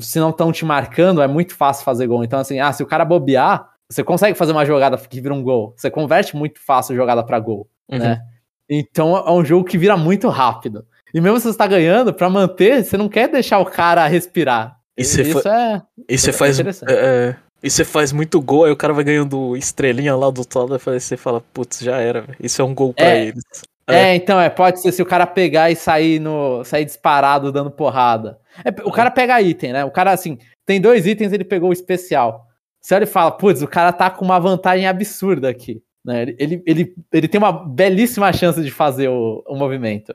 [0.00, 2.22] Se não estão te marcando, é muito fácil fazer gol.
[2.22, 5.42] Então, assim, ah, se o cara bobear, você consegue fazer uma jogada que vira um
[5.42, 5.74] gol.
[5.76, 7.98] Você converte muito fácil a jogada para gol, uhum.
[7.98, 8.22] né?
[8.68, 10.86] Então é um jogo que vira muito rápido.
[11.14, 14.78] E mesmo se você está ganhando, para manter, você não quer deixar o cara respirar.
[14.96, 15.82] E isso é.
[16.08, 16.60] E você é faz.
[16.60, 20.38] É, é, e você faz muito gol, aí o cara vai ganhando estrelinha lá do
[20.40, 23.44] outro lado, e você fala, putz, já era, isso é um gol pra é, eles.
[23.86, 23.94] É.
[23.94, 24.14] é.
[24.14, 26.64] então, é, pode ser se o cara pegar e sair no.
[26.64, 28.38] sair disparado dando porrada.
[28.64, 29.84] É, o cara pega item, né?
[29.84, 32.46] O cara, assim, tem dois itens, ele pegou o especial.
[32.80, 35.80] Você olha e fala, putz, o cara tá com uma vantagem absurda aqui.
[36.04, 36.22] Né?
[36.22, 40.12] Ele, ele, ele, tem uma belíssima chance de fazer o, o movimento.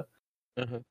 [0.58, 0.82] Uhum.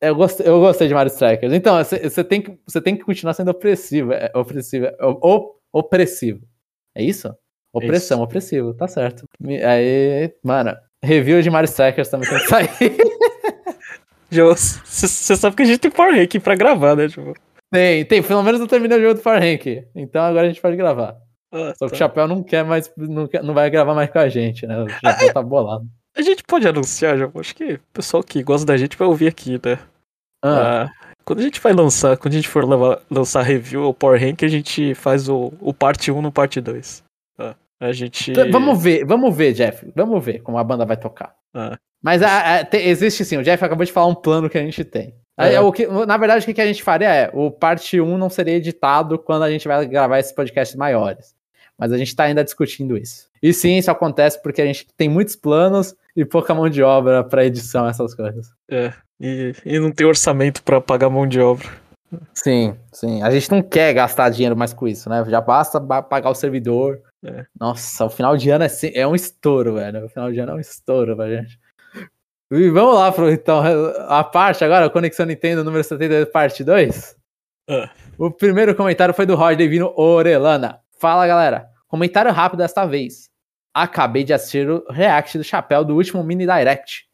[0.00, 1.52] Eu, gostei, eu gostei de Mario Strikers.
[1.52, 4.12] Então, você tem, que, tem que continuar sendo opressivo.
[4.12, 6.46] É, opressivo, é, op, opressivo.
[6.94, 7.34] É isso?
[7.72, 8.24] Opressão, isso.
[8.24, 9.24] opressivo, tá certo.
[9.44, 12.70] Aí, mano, review de Mario Strikers também tem que sair.
[14.30, 17.32] Você sabe que a gente tem Power Rank pra gravar, né, tipo?
[17.70, 18.22] Tem, tem.
[18.22, 19.84] Pelo menos eu terminei o jogo do Power Rank.
[19.94, 21.16] Então agora a gente pode gravar.
[21.52, 21.96] Ah, Só que o tá.
[21.96, 24.82] Chapéu não quer mais, não, quer, não vai gravar mais com a gente, né?
[24.82, 25.86] O Chapéu tá bolado.
[26.16, 29.28] A gente pode anunciar, já acho que o pessoal que gosta da gente vai ouvir
[29.28, 29.78] aqui, né?
[30.42, 30.84] Ah.
[30.84, 34.20] ah quando a gente vai lançar, quando a gente for levar, lançar review ou Power
[34.20, 37.02] Rank, a gente faz o, o parte 1 no parte 2.
[37.36, 37.56] Tá?
[37.80, 38.32] A gente.
[38.32, 39.90] Vamos ver, vamos ver, Jeff.
[39.94, 41.34] Vamos ver como a banda vai tocar.
[41.52, 41.76] Ah.
[42.00, 44.62] Mas a, a, te, existe sim, o Jeff acabou de falar um plano que a
[44.62, 45.14] gente tem.
[45.36, 45.60] É.
[45.60, 48.54] o que, na verdade, o que a gente faria é: o parte 1 não seria
[48.54, 51.34] editado quando a gente vai gravar esses podcasts maiores.
[51.78, 53.28] Mas a gente está ainda discutindo isso.
[53.42, 57.22] E sim, isso acontece porque a gente tem muitos planos e pouca mão de obra
[57.22, 58.50] para edição, essas coisas.
[58.70, 61.68] É, e, e não tem orçamento para pagar mão de obra.
[62.32, 63.22] Sim, sim.
[63.22, 65.24] A gente não quer gastar dinheiro mais com isso, né?
[65.28, 67.00] Já basta pagar o servidor.
[67.24, 67.44] É.
[67.58, 70.04] Nossa, o final de ano é, é um estouro, velho.
[70.04, 71.58] O final de ano é um estouro pra gente.
[72.50, 73.60] E vamos lá, pro, então,
[74.06, 77.16] a parte agora, Conexão Nintendo número 72, parte 2.
[77.68, 77.88] É.
[78.16, 80.80] O primeiro comentário foi do Roger Devino Orelana.
[80.98, 83.28] Fala galera, comentário rápido desta vez.
[83.74, 87.04] Acabei de assistir o react do Chapéu do último mini direct.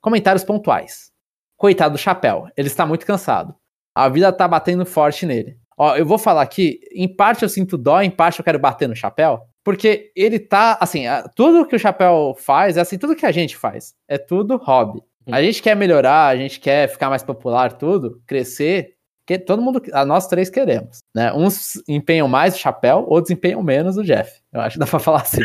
[0.00, 1.10] Comentários pontuais.
[1.56, 3.54] Coitado do Chapéu, ele está muito cansado.
[3.94, 5.58] A vida tá batendo forte nele.
[5.76, 8.86] Ó, eu vou falar aqui, em parte eu sinto dó, em parte eu quero bater
[8.86, 13.24] no Chapéu, porque ele tá, assim, tudo que o Chapéu faz, é assim, tudo que
[13.24, 15.02] a gente faz, é tudo hobby.
[15.32, 18.96] A gente quer melhorar, a gente quer ficar mais popular, tudo, crescer,
[19.38, 21.32] que todo mundo, nós três queremos, né?
[21.32, 24.40] Uns empenham mais o chapéu, outros empenham menos o Jeff.
[24.52, 25.42] Eu acho que dá pra falar assim.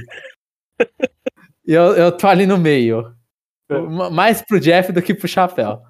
[1.68, 3.14] e eu, eu tô ali no meio.
[3.70, 3.78] É.
[4.10, 5.84] Mais pro Jeff do que pro chapéu.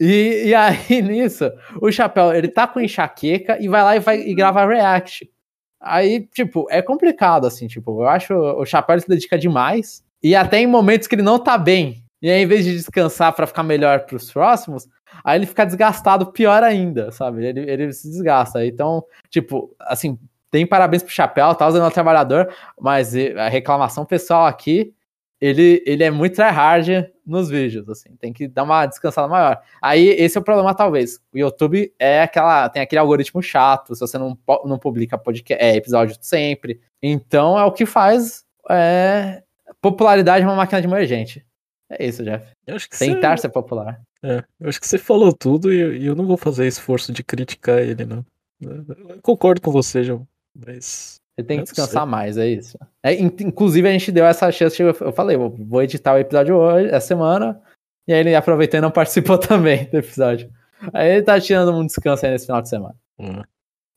[0.00, 4.20] E, e aí, nisso, o chapéu, ele tá com enxaqueca e vai lá e vai
[4.20, 5.30] e grava react.
[5.78, 10.02] Aí, tipo, é complicado, assim, tipo, eu acho o chapéu se dedica demais.
[10.22, 12.02] E até em momentos que ele não tá bem.
[12.22, 14.86] E aí, em vez de descansar para ficar melhor pros próximos,
[15.24, 17.44] Aí ele fica desgastado pior ainda, sabe?
[17.44, 18.64] Ele, ele se desgasta.
[18.64, 20.18] Então, tipo, assim,
[20.50, 24.92] tem parabéns pro Chapéu, tá usando o trabalhador, mas a reclamação pessoal aqui,
[25.40, 29.62] ele, ele é muito tryhard nos vídeos, assim, tem que dar uma descansada maior.
[29.80, 31.20] Aí esse é o problema, talvez.
[31.32, 35.76] O YouTube é aquela, tem aquele algoritmo chato, se você não, não publica podcast, é,
[35.76, 36.80] episódio sempre.
[37.00, 39.42] Então é o que faz é,
[39.80, 41.46] popularidade uma máquina de emergente.
[41.88, 42.46] É isso, Jeff.
[42.98, 43.42] Tentar você...
[43.42, 44.00] ser popular.
[44.22, 47.22] É, eu acho que você falou tudo e, e, eu não vou fazer esforço de
[47.22, 48.24] criticar ele, não.
[48.60, 48.84] Eu
[49.22, 51.18] concordo com você, João, mas.
[51.34, 52.78] Você tem que descansar mais, é isso.
[53.02, 57.06] É, inclusive, a gente deu essa chance, eu falei, vou editar o episódio hoje, essa
[57.06, 57.58] semana,
[58.06, 60.52] e aí ele aproveitou e não participou também do episódio.
[60.92, 62.94] Aí ele tá tirando um descanso aí nesse final de semana.
[63.18, 63.42] Uhum.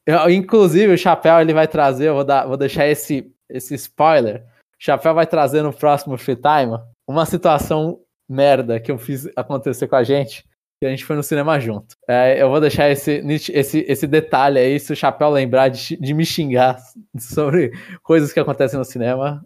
[0.05, 4.41] Eu, inclusive, o Chapéu ele vai trazer, eu vou, dar, vou deixar esse, esse spoiler.
[4.41, 9.87] O Chapéu vai trazer no próximo Free Time uma situação merda que eu fiz acontecer
[9.87, 10.45] com a gente.
[10.79, 11.95] que a gente foi no cinema junto.
[12.07, 16.13] É, eu vou deixar esse, esse, esse detalhe aí, se o Chapéu lembrar de, de
[16.13, 16.77] me xingar
[17.17, 19.45] sobre coisas que acontecem no cinema.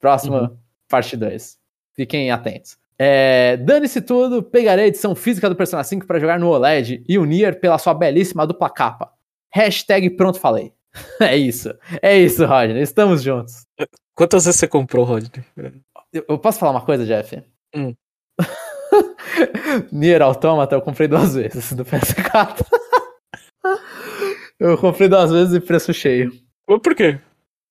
[0.00, 0.56] Próxima uhum.
[0.88, 1.58] parte 2.
[1.94, 2.76] Fiquem atentos.
[2.98, 7.18] É, Dane-se tudo, pegarei a edição física do Persona 5 para jogar no OLED e
[7.18, 9.12] unir pela sua belíssima dupla capa.
[9.52, 10.72] Hashtag pronto falei.
[11.20, 11.74] É isso.
[12.00, 12.80] É isso, Rodney.
[12.80, 13.66] Estamos juntos.
[14.14, 15.44] Quantas vezes você comprou, Rodney?
[16.12, 17.42] Eu, eu posso falar uma coisa, Jeff?
[17.74, 17.94] Hum.
[19.92, 22.64] Nier Automata eu comprei duas vezes do PS4.
[24.58, 26.32] eu comprei duas vezes e preço cheio.
[26.66, 27.18] Por quê?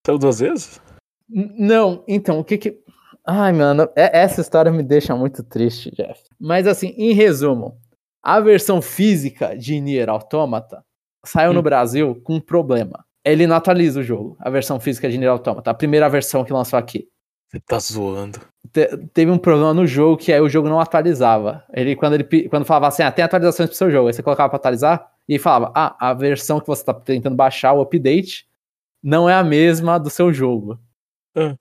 [0.06, 0.82] Saiu duas vezes?
[1.30, 2.80] Não, então, o que que.
[3.26, 6.22] Ai, mano, é, essa história me deixa muito triste, Jeff.
[6.40, 7.78] Mas assim, em resumo,
[8.22, 10.84] a versão física de Nier Automata
[11.26, 11.56] saiu hum.
[11.56, 13.06] no Brasil com um problema.
[13.26, 16.52] Ele não atualiza o jogo, a versão física de Nier Automata, a primeira versão que
[16.52, 17.08] lançou aqui.
[17.54, 18.42] Você tá zoando.
[18.72, 21.64] Te, teve um problema no jogo que aí o jogo não atualizava.
[21.72, 24.50] Ele quando ele quando falava assim, ah, tem atualizações pro seu jogo, aí você colocava
[24.50, 28.48] para atualizar e falava, ah, a versão que você tá tentando baixar, o update,
[29.04, 30.80] não é a mesma do seu jogo.
[31.36, 31.56] Hum.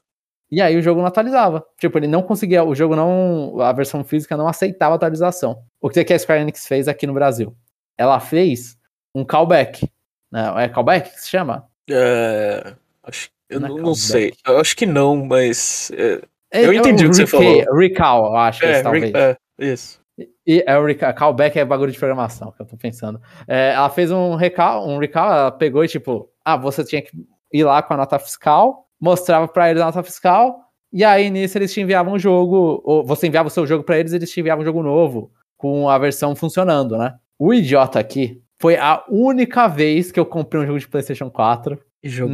[0.51, 1.63] E aí o jogo não atualizava.
[1.79, 5.63] Tipo, ele não conseguia, o jogo não, a versão física não aceitava atualização.
[5.79, 7.55] O que, que a Square Enix fez aqui no Brasil?
[7.99, 8.79] Ela fez
[9.15, 9.87] um callback.
[10.31, 11.69] Não, é callback que se chama?
[11.91, 14.33] É, acho, eu não, não, sei.
[14.47, 17.75] Eu acho que não, mas é, é, eu entendi o que você falou.
[17.75, 19.13] Recall, eu acho, é, talvez.
[19.15, 20.01] É, isso.
[20.47, 23.21] E é o callback é bagulho de programação que eu tô pensando.
[23.49, 27.11] É, ela fez um recall, um recall, ela pegou e tipo, ah, você tinha que
[27.53, 30.61] ir lá com a nota fiscal mostrava para eles a nota fiscal,
[30.93, 33.99] e aí nisso eles te enviavam um jogo, ou você enviava o seu jogo para
[33.99, 37.17] eles, eles te enviavam um jogo novo, com a versão funcionando, né?
[37.37, 41.77] O idiota aqui foi a única vez que eu comprei um jogo de PlayStation 4
[42.01, 42.33] e jogo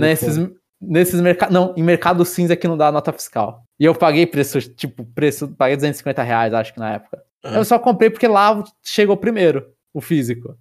[0.81, 1.55] nesses, mercados.
[1.55, 3.63] Não, em mercado cinza que não dá nota fiscal.
[3.79, 7.23] E eu paguei preço, tipo, preço, paguei 250 reais, acho que na época.
[7.45, 7.55] Uhum.
[7.55, 10.57] Eu só comprei porque lá chegou primeiro, o físico.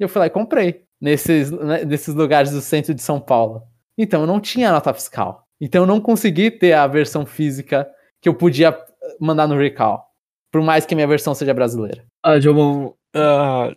[0.00, 0.84] E eu fui lá e comprei.
[1.00, 3.62] Nesses, né, nesses lugares do centro de São Paulo.
[3.98, 5.44] Então eu não tinha nota fiscal.
[5.60, 7.88] Então eu não consegui ter a versão física
[8.20, 8.76] que eu podia
[9.20, 10.04] mandar no recall.
[10.50, 12.04] Por mais que minha versão seja brasileira.
[12.22, 13.76] Ah, Jomon, uh,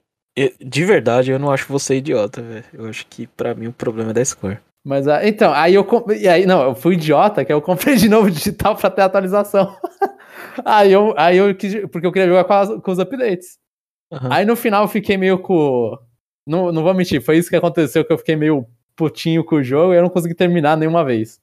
[0.59, 2.65] de verdade eu não acho você idiota, velho.
[2.73, 4.59] Eu acho que para mim o problema é da Square.
[4.85, 8.07] Mas uh, então, aí eu e aí não, eu fui idiota, que eu comprei de
[8.07, 9.75] novo digital para ter atualização.
[10.63, 13.57] aí eu aí eu quis, porque eu queria jogar com, as, com os updates.
[14.11, 14.31] Uhum.
[14.31, 15.97] Aí no final eu fiquei meio com
[16.45, 19.63] não, não vou mentir, foi isso que aconteceu que eu fiquei meio putinho com o
[19.63, 21.39] jogo e eu não consegui terminar nenhuma vez.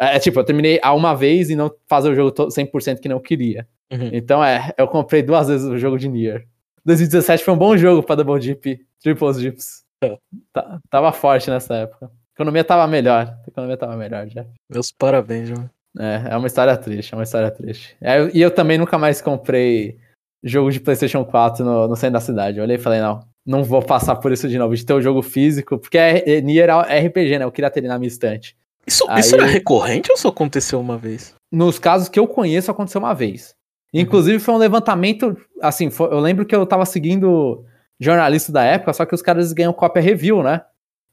[0.00, 3.08] É, é, tipo, eu terminei a uma vez e não fazer o jogo 100% que
[3.08, 3.68] não queria.
[3.92, 4.10] Uhum.
[4.12, 6.46] Então, é, eu comprei duas vezes o jogo de Nier.
[6.84, 9.84] 2017 foi um bom jogo pra Double Deep, Triple Dips.
[10.02, 10.16] É.
[10.52, 12.10] Tá, tava forte nessa época.
[12.36, 13.38] A economia tava melhor.
[13.46, 14.44] A economia tava melhor já.
[14.68, 15.70] Meus parabéns, João.
[15.98, 17.96] É, é uma história triste, é uma história triste.
[18.00, 19.96] É, e eu também nunca mais comprei
[20.44, 22.58] jogo de PlayStation 4 no, no centro da cidade.
[22.58, 24.98] Eu olhei e falei, não, não vou passar por isso de novo, de ter o
[24.98, 27.44] um jogo físico, porque é, é, Nier é RPG, né?
[27.44, 28.54] Eu queria ter ele na minha estante.
[28.86, 31.34] Isso, Aí, isso era recorrente ou só aconteceu uma vez?
[31.50, 33.54] Nos casos que eu conheço, aconteceu uma vez.
[33.94, 34.00] Uhum.
[34.00, 35.36] Inclusive, foi um levantamento.
[35.62, 37.64] Assim, foi, eu lembro que eu tava seguindo
[37.98, 40.62] jornalista da época, só que os caras ganham cópia review, né?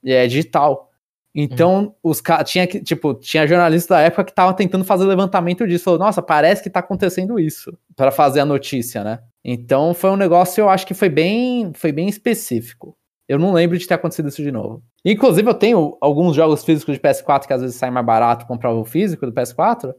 [0.03, 0.91] E é digital.
[1.35, 1.93] Então, uhum.
[2.03, 2.49] os caras.
[2.49, 5.85] Tinha que, tipo, tinha jornalista da época que tava tentando fazer levantamento disso.
[5.85, 7.75] Falou, nossa, parece que tá acontecendo isso.
[7.95, 9.19] para fazer a notícia, né?
[9.43, 12.95] Então foi um negócio, eu acho que foi bem, foi bem específico.
[13.27, 14.83] Eu não lembro de ter acontecido isso de novo.
[15.03, 18.71] Inclusive, eu tenho alguns jogos físicos de PS4 que às vezes sai mais barato comprar
[18.71, 19.93] o físico do PS4.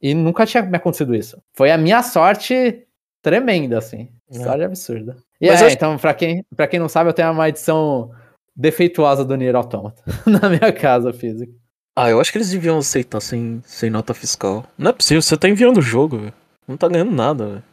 [0.00, 1.42] E nunca tinha me acontecido isso.
[1.54, 2.86] Foi a minha sorte
[3.22, 4.08] tremenda, assim.
[4.30, 4.34] É.
[4.34, 5.16] Sorte absurda.
[5.40, 5.74] E Mas é, acho...
[5.74, 8.10] então, pra quem, pra quem não sabe, eu tenho uma edição
[8.56, 11.52] defeituosa do Nier Automata na minha casa física.
[11.94, 14.64] Ah, eu acho que eles deviam aceitar sem, sem nota fiscal.
[14.76, 16.34] Não é possível, você tá enviando o jogo, velho.
[16.68, 17.64] Não tá ganhando nada, velho.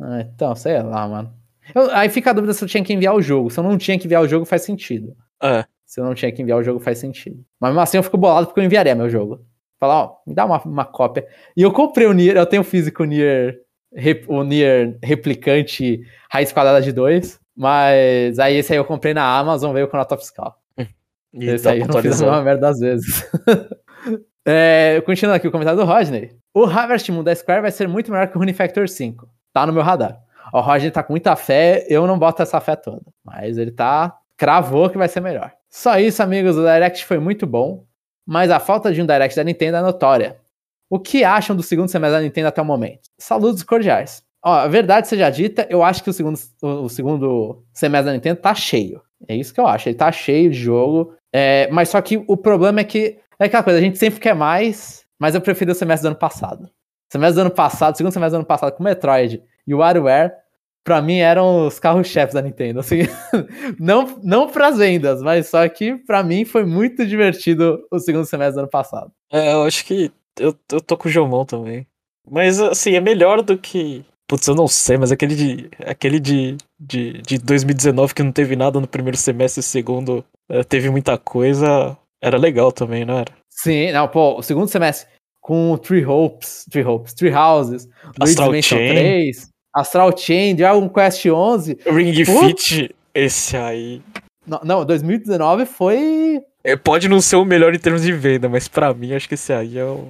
[0.00, 1.32] Ah, então, sei lá, mano.
[1.74, 3.50] Eu, aí fica a dúvida se eu tinha que enviar o jogo.
[3.50, 5.14] Se eu não tinha que enviar o jogo, faz sentido.
[5.42, 5.64] É.
[5.86, 7.44] Se eu não tinha que enviar o jogo, faz sentido.
[7.60, 9.44] Mas mesmo assim eu fico bolado porque eu enviaria meu jogo.
[9.78, 11.26] Falar, ó, me dá uma, uma cópia.
[11.56, 13.58] E eu comprei o Nier, eu tenho físico Nier,
[14.28, 17.40] o Nier replicante raiz quadrada de 2.
[17.62, 20.58] Mas aí esse aí eu comprei na Amazon, veio com nota fiscal.
[21.32, 23.24] E esse aí eu não fiz a mesma merda às vezes.
[24.44, 26.36] é, continuando aqui o comentário do Rodney.
[26.52, 29.28] O Harvest Moon da Square vai ser muito melhor que o Runefactor 5.
[29.52, 30.20] Tá no meu radar.
[30.52, 33.04] O Roger tá com muita fé, eu não boto essa fé toda.
[33.24, 34.18] Mas ele tá.
[34.36, 35.52] cravou que vai ser melhor.
[35.70, 36.56] Só isso, amigos.
[36.56, 37.84] O Direct foi muito bom,
[38.26, 40.36] mas a falta de um Direct da Nintendo é notória.
[40.90, 43.08] O que acham do segundo semestre da Nintendo até o momento?
[43.16, 44.24] Saludos cordiais.
[44.44, 48.40] Ó, a verdade seja dita, eu acho que o segundo, o segundo semestre da Nintendo
[48.40, 49.00] tá cheio.
[49.28, 49.88] É isso que eu acho.
[49.88, 51.14] Ele tá cheio de jogo.
[51.32, 53.18] É, mas só que o problema é que.
[53.38, 56.18] É aquela coisa, a gente sempre quer mais, mas eu prefiro o semestre do ano
[56.18, 56.64] passado.
[56.64, 60.32] O semestre do ano passado, segundo semestre do ano passado com Metroid e o WarioWare
[60.84, 62.80] pra mim eram os carros-chefes da Nintendo.
[62.80, 63.00] Assim,
[63.78, 68.54] não, não pras vendas, mas só que pra mim foi muito divertido o segundo semestre
[68.56, 69.10] do ano passado.
[69.30, 71.86] É, eu acho que eu, eu tô com o Jomon também.
[72.28, 74.04] Mas assim, é melhor do que.
[74.32, 75.70] Putz, eu não sei, mas aquele de.
[75.84, 80.64] Aquele de, de, de 2019 que não teve nada no primeiro semestre e segundo é,
[80.64, 81.94] teve muita coisa.
[82.18, 83.30] Era legal também, não era?
[83.50, 85.06] Sim, não, pô, o segundo semestre
[85.38, 87.86] com Three Hopes, Three Hopes, Three Houses,
[88.18, 88.88] Astral Chain.
[88.88, 91.78] 3, Astral Chain, Dragon Quest 11.
[91.84, 94.00] Ring Fit, esse aí.
[94.46, 96.40] Não, não, 2019 foi.
[96.64, 99.34] É, pode não ser o melhor em termos de venda, mas pra mim acho que
[99.34, 100.08] esse aí é o.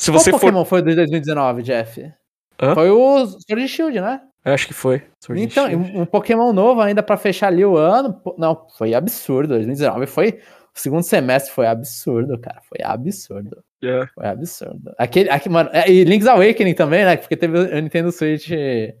[0.00, 0.46] Se você Qual for.
[0.46, 2.12] Pokémon foi de 2019, Jeff?
[2.60, 2.74] Hã?
[2.74, 4.20] Foi o Sword Shield, né?
[4.44, 5.02] Eu acho que foi.
[5.22, 5.98] Sword Então, Shield.
[5.98, 8.20] um Pokémon novo ainda pra fechar ali o ano.
[8.38, 9.48] Não, foi absurdo.
[9.54, 10.38] 2019 foi.
[10.74, 12.60] O segundo semestre foi absurdo, cara.
[12.68, 13.62] Foi absurdo.
[13.82, 14.06] É.
[14.14, 14.92] Foi absurdo.
[14.98, 17.16] Aquele, aqui, mano, é, e Link's Awakening também, né?
[17.16, 18.94] Porque teve o Nintendo Switch, É.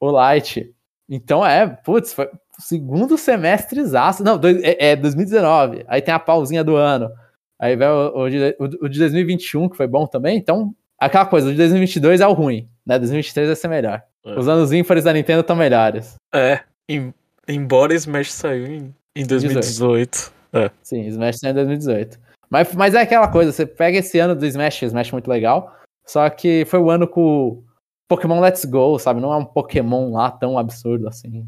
[0.00, 0.74] o Lite.
[1.08, 4.22] Então é, putz, foi o segundo semestre zaço.
[4.22, 5.84] Não, dois- é, é 2019.
[5.88, 7.10] Aí tem a pausinha do ano.
[7.58, 10.36] Aí vem o, o- o de 2021, que foi bom também.
[10.38, 12.98] Então, aquela coisa, o de 2022 é o ruim, né?
[12.98, 14.02] 2023 vai ser melhor.
[14.24, 14.38] É.
[14.38, 16.14] Os anos ímpares da Nintendo estão melhores.
[16.34, 16.60] É.
[16.88, 17.14] Em-
[17.48, 20.32] embora Smash saiu em, em 2018.
[20.52, 20.70] É.
[20.82, 22.18] Sim, Smash saiu em 2018.
[22.50, 25.74] Mas, mas é aquela coisa, você pega esse ano do Smash, Smash é muito legal,
[26.04, 27.62] só que foi o ano com
[28.08, 29.20] Pokémon Let's Go, sabe?
[29.20, 31.46] Não é um Pokémon lá tão absurdo assim.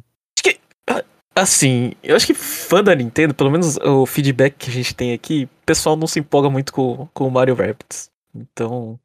[1.34, 5.14] Assim, eu acho que fã da Nintendo, pelo menos o feedback que a gente tem
[5.14, 8.10] aqui, o pessoal não se empolga muito com, com o Mario Rabbids.
[8.34, 9.00] Então,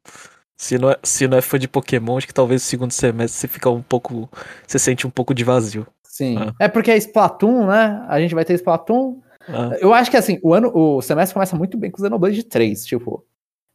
[0.58, 3.38] se não, é, se não é fã de Pokémon, acho que talvez no segundo semestre
[3.40, 4.28] você fica um pouco.
[4.66, 5.86] Você sente um pouco de vazio.
[6.02, 6.36] Sim.
[6.36, 6.52] Ah.
[6.58, 8.04] É porque é Splatoon, né?
[8.08, 9.20] A gente vai ter Splatoon.
[9.48, 12.42] Ah, Eu acho que assim, o ano, o semestre começa muito bem com o Xenoblade
[12.42, 13.24] 3, tipo.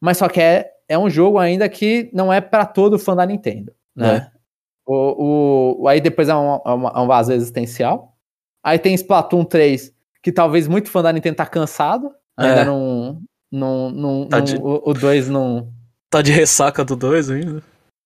[0.01, 3.25] Mas só que é, é um jogo ainda que não é pra todo fã da
[3.25, 4.29] Nintendo, né?
[4.86, 8.17] O, o, aí depois é um, é uma- é um vazio existencial.
[8.61, 12.11] Aí tem Splatoon 3, que talvez muito fã da Nintendo tá cansado.
[12.36, 12.65] Ainda É.
[12.65, 13.21] não.
[13.49, 15.71] não, não, Tá não- de- o, o 2 não.
[16.14, 17.64] Tá de ressaca do 2 ainda?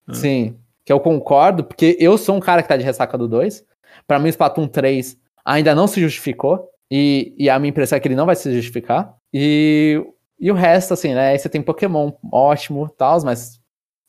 [0.07, 0.13] Ah.
[0.13, 0.55] Sim.
[0.85, 3.63] Que eu concordo, porque eu sou um cara que tá de ressaca do 2.
[4.07, 6.69] Pra mim, o Splatoon 3 ainda não se justificou.
[6.89, 9.13] E, e a minha impressão é que ele não vai se justificar.
[9.33, 10.01] E,
[10.39, 11.29] e o resto, assim, né?
[11.31, 13.59] Aí você tem Pokémon, ótimo, tal, mas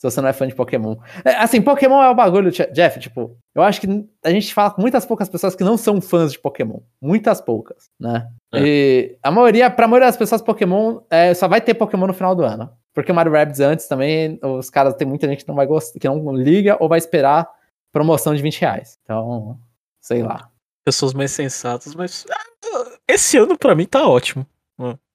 [0.00, 0.94] se você não é fã de Pokémon.
[1.24, 3.88] É, assim, Pokémon é o bagulho, Je- Jeff, tipo, eu acho que
[4.24, 6.78] a gente fala com muitas poucas pessoas que não são fãs de Pokémon.
[7.02, 8.28] Muitas poucas, né?
[8.54, 8.60] É.
[8.64, 12.36] E a maioria, pra maioria das pessoas, Pokémon é, só vai ter Pokémon no final
[12.36, 12.70] do ano.
[12.98, 16.00] Porque o Mario Rabbids antes também, os caras, tem muita gente que não vai gostar,
[16.00, 17.48] que não liga ou vai esperar
[17.92, 18.98] promoção de 20 reais.
[19.04, 19.56] Então,
[20.00, 20.50] sei lá.
[20.84, 22.26] Pessoas mais sensatas, mas.
[22.28, 24.44] ah, Esse ano pra mim tá ótimo.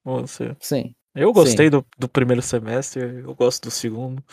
[0.05, 0.95] Você- Sim.
[1.13, 4.23] Eu gostei do, do primeiro semestre, eu gosto do segundo.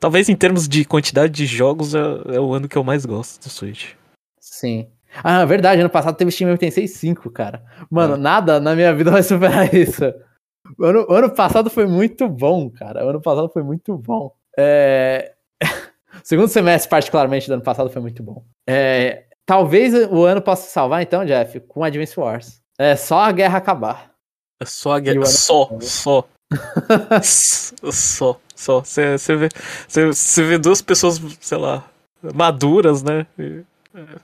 [0.00, 2.00] Talvez em termos de quantidade de jogos é,
[2.34, 3.92] é o ano que eu mais gosto do Switch.
[4.40, 4.88] Sim.
[5.22, 7.64] Ah, verdade, ano passado teve Steam Tensei 5, cara.
[7.88, 8.18] Mano, É.
[8.18, 10.02] nada na minha vida vai superar isso.
[10.80, 13.02] Ano, ano passado foi muito bom, cara.
[13.02, 14.34] Ano passado foi muito bom.
[14.58, 15.34] É...
[16.22, 18.44] segundo semestre, particularmente, do ano passado foi muito bom.
[18.66, 19.24] É...
[19.46, 22.60] Talvez o ano possa salvar, então, Jeff, com Advance Wars.
[22.78, 24.12] É só a guerra acabar.
[24.60, 25.24] É só a guerra.
[25.26, 26.28] Só, só.
[27.92, 28.80] só, só.
[28.80, 29.48] Você vê,
[29.86, 31.88] cê- cê vê duas pessoas, sei lá,
[32.34, 33.26] maduras, né?
[33.38, 33.62] E,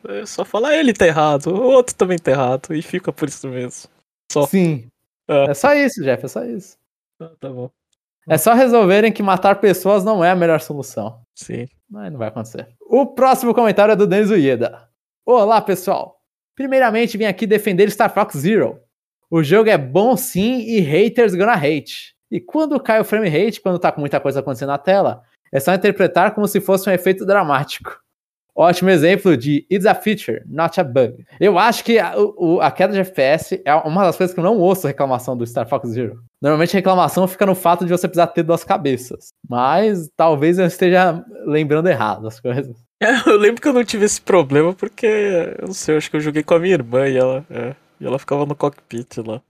[0.06, 3.28] é, é só falar, ele tá errado, o outro também tá errado, e fica por
[3.28, 3.88] isso mesmo.
[4.30, 4.46] Só.
[4.46, 4.86] Sim.
[5.28, 5.50] É.
[5.50, 6.76] É só isso, Jeff, é só isso.
[7.20, 7.70] Ah, Tá bom.
[8.26, 11.20] É só resolverem que matar pessoas não é a melhor solução.
[11.34, 11.66] Sim.
[11.90, 12.68] Mas não vai acontecer.
[12.80, 14.88] O próximo comentário é do Denis Ueda.
[15.26, 16.20] Olá, pessoal.
[16.54, 18.80] Primeiramente, vim aqui defender Star Fox Zero.
[19.30, 22.14] O jogo é bom sim e haters gonna hate.
[22.30, 25.22] E quando cai o frame rate, quando tá com muita coisa acontecendo na tela,
[25.52, 28.00] é só interpretar como se fosse um efeito dramático.
[28.56, 31.24] Ótimo exemplo de It's a feature, not a bug.
[31.40, 34.44] Eu acho que a, o- a queda de FPS é uma das coisas que eu
[34.44, 36.20] não ouço reclamação do Star Fox Zero.
[36.40, 39.32] Normalmente a reclamação fica no fato de você precisar ter duas cabeças.
[39.48, 42.76] Mas talvez eu esteja lembrando errado as coisas.
[43.02, 45.04] É, eu lembro que eu não tive esse problema porque,
[45.58, 47.74] eu não sei, eu acho que eu joguei com a minha irmã e ela, é,
[48.00, 49.42] e ela ficava no cockpit lá.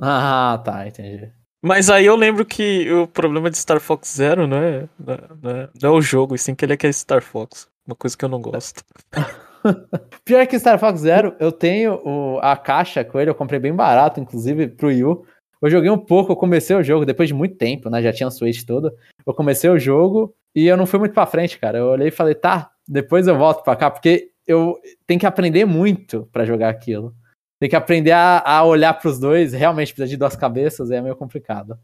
[0.00, 1.30] Ah, tá, entendi.
[1.62, 5.18] Mas aí eu lembro que o problema de Star Fox Zero não é, não é,
[5.42, 7.68] não é- não é o jogo, e sim que ele é que é Star Fox.
[7.88, 8.84] Uma coisa que eu não gosto.
[10.24, 13.74] Pior que Star Fox Zero, eu tenho o- a caixa com ele, eu comprei bem
[13.74, 15.24] barato, inclusive pro Yu.
[15.60, 18.00] Eu joguei um pouco, eu comecei o jogo depois de muito tempo, né?
[18.00, 18.92] Já tinha o Switch todo.
[19.26, 21.78] Eu comecei o jogo e eu não fui muito pra frente, cara.
[21.78, 25.64] Eu olhei e falei, tá, depois eu volto pra cá, porque eu tenho que aprender
[25.64, 27.12] muito pra jogar aquilo.
[27.60, 31.16] Tem que aprender a, a olhar pros dois, realmente precisa de duas cabeças, é meio
[31.16, 31.76] complicado.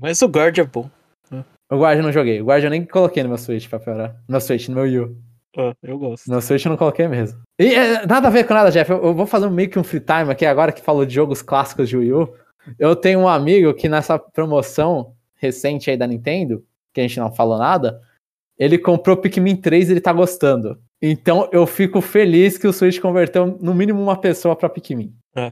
[0.00, 0.88] Mas o Guard é bom.
[1.72, 4.10] O Guardian eu não joguei, o Guardian eu nem coloquei no meu Switch pra piorar.
[4.28, 5.16] No meu Switch, no meu Yu.
[5.56, 6.30] Ah, eu gosto.
[6.30, 7.40] No Switch eu não coloquei mesmo.
[7.58, 8.90] E é, nada a ver com nada, Jeff.
[8.90, 11.14] Eu, eu vou fazer um meio que um free time aqui agora que falou de
[11.14, 12.34] jogos clássicos de Wii U.
[12.78, 17.32] Eu tenho um amigo que nessa promoção recente aí da Nintendo, que a gente não
[17.32, 18.00] falou nada,
[18.58, 20.78] ele comprou Pikmin 3 e ele tá gostando.
[21.00, 25.14] Então eu fico feliz que o Switch converteu no mínimo uma pessoa pra Pikmin.
[25.34, 25.50] É.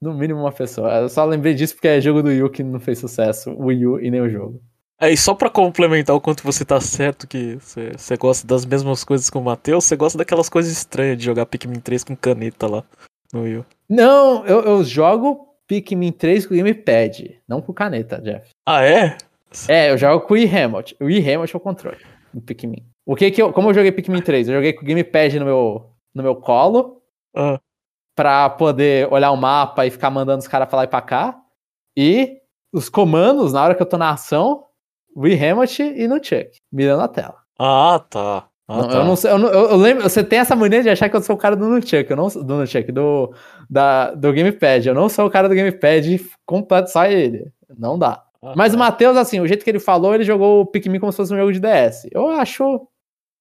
[0.00, 0.92] No mínimo uma pessoa.
[1.00, 3.66] Eu só lembrei disso porque é jogo do Wii U que não fez sucesso, o
[3.66, 4.62] Wii U e nem o jogo.
[5.00, 9.02] É, e só pra complementar o quanto você tá certo que você, gosta das mesmas
[9.02, 12.66] coisas que o Matheus, você gosta daquelas coisas estranhas de jogar Pikmin 3 com caneta
[12.68, 12.84] lá
[13.32, 13.64] no Wii.
[13.88, 18.50] Não, eu, eu jogo Pikmin 3 com gamepad, não com caneta, Jeff.
[18.66, 19.16] Ah, é?
[19.68, 20.96] É, eu jogo com o Remote.
[21.00, 21.98] O Remote é o controle
[22.32, 22.84] do Pikmin.
[23.06, 24.48] O que que eu, como eu joguei Pikmin 3?
[24.48, 27.02] Eu joguei com o gamepad no meu, no meu colo
[27.34, 27.60] Ah,
[28.14, 31.40] pra poder olhar o mapa e ficar mandando os caras pra lá e pra cá.
[31.96, 32.40] E
[32.72, 34.64] os comandos, na hora que eu tô na ação,
[35.16, 37.36] Wii Remote e no Chuck, mirando a tela.
[37.58, 38.46] ah tá.
[38.66, 38.94] Ah, Não, tá.
[38.96, 41.20] Eu não sei, eu, não- eu- lembro, você tem essa mania de achar que eu
[41.22, 43.34] sou o cara do Nunchuck, eu não sou- do Nunchuck, do,
[43.68, 44.86] da, do Gamepad.
[44.88, 47.46] Eu não sou o cara do Gamepad completo, só ele.
[47.78, 48.22] Não dá.
[48.42, 48.76] Ah, Mas tá.
[48.76, 51.34] o Matheus, assim, o jeito que ele falou, ele jogou o Pikmin como se fosse
[51.34, 52.08] um jogo de DS.
[52.10, 52.88] Eu acho.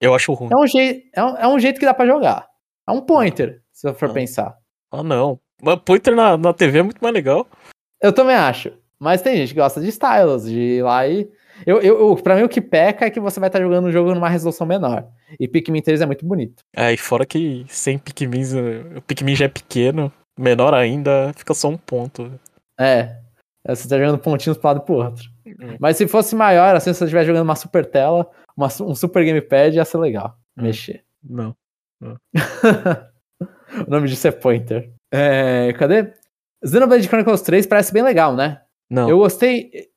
[0.02, 0.50] Eu acho ruim.
[0.52, 2.46] É um, jei, é um, é um jeito que dá pra jogar.
[2.86, 4.14] É um pointer, se eu for Ah.
[4.14, 4.58] pensar.
[4.92, 5.40] Ah, não.
[5.62, 7.48] Mas Pointer na, na TV é muito mais legal.
[8.02, 8.74] Eu também acho.
[9.00, 11.30] Mas tem gente que gosta de stylus, de ir lá e.
[11.66, 14.14] Eu, eu, pra mim, o que peca é que você vai estar jogando um jogo
[14.14, 15.08] numa resolução menor.
[15.40, 16.64] E Pikmin 3 é muito bonito.
[16.76, 21.54] É, e fora que sem Pikmins, eh, o Pikmin já é pequeno, menor ainda, fica
[21.54, 22.32] só um ponto.
[22.80, 23.18] É.
[23.66, 25.24] É, Você tá jogando pontinhos pro lado e pro outro.
[25.46, 25.78] Hum.
[25.80, 29.24] Mas se fosse maior, assim, se você estiver jogando uma super tela, uma um super
[29.24, 30.38] gamepad, ia ser legal.
[30.58, 30.64] Hum.
[30.64, 31.04] Mexer.
[31.24, 31.56] Não.
[33.88, 34.92] o nome disso é Pointer.
[35.12, 36.14] É, cadê?
[36.66, 38.62] Xenoblade Chronicles 3 parece bem legal, né?
[38.90, 39.10] Não.
[39.10, 39.90] Eu gostei.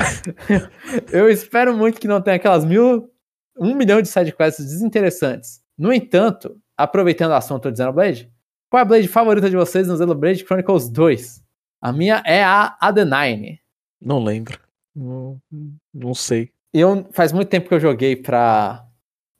[1.12, 3.10] eu espero muito que não tenha aquelas mil.
[3.58, 5.60] Um milhão de sidequests desinteressantes.
[5.76, 8.30] No entanto, aproveitando o assunto de Xenoblade,
[8.70, 11.42] qual é a Blade favorita de vocês no Xenoblade Chronicles 2?
[11.82, 13.60] A minha é a Adenine.
[14.00, 14.58] Não lembro.
[14.94, 15.40] Não,
[15.92, 16.52] não sei.
[16.72, 18.86] Eu, faz muito tempo que eu joguei pra,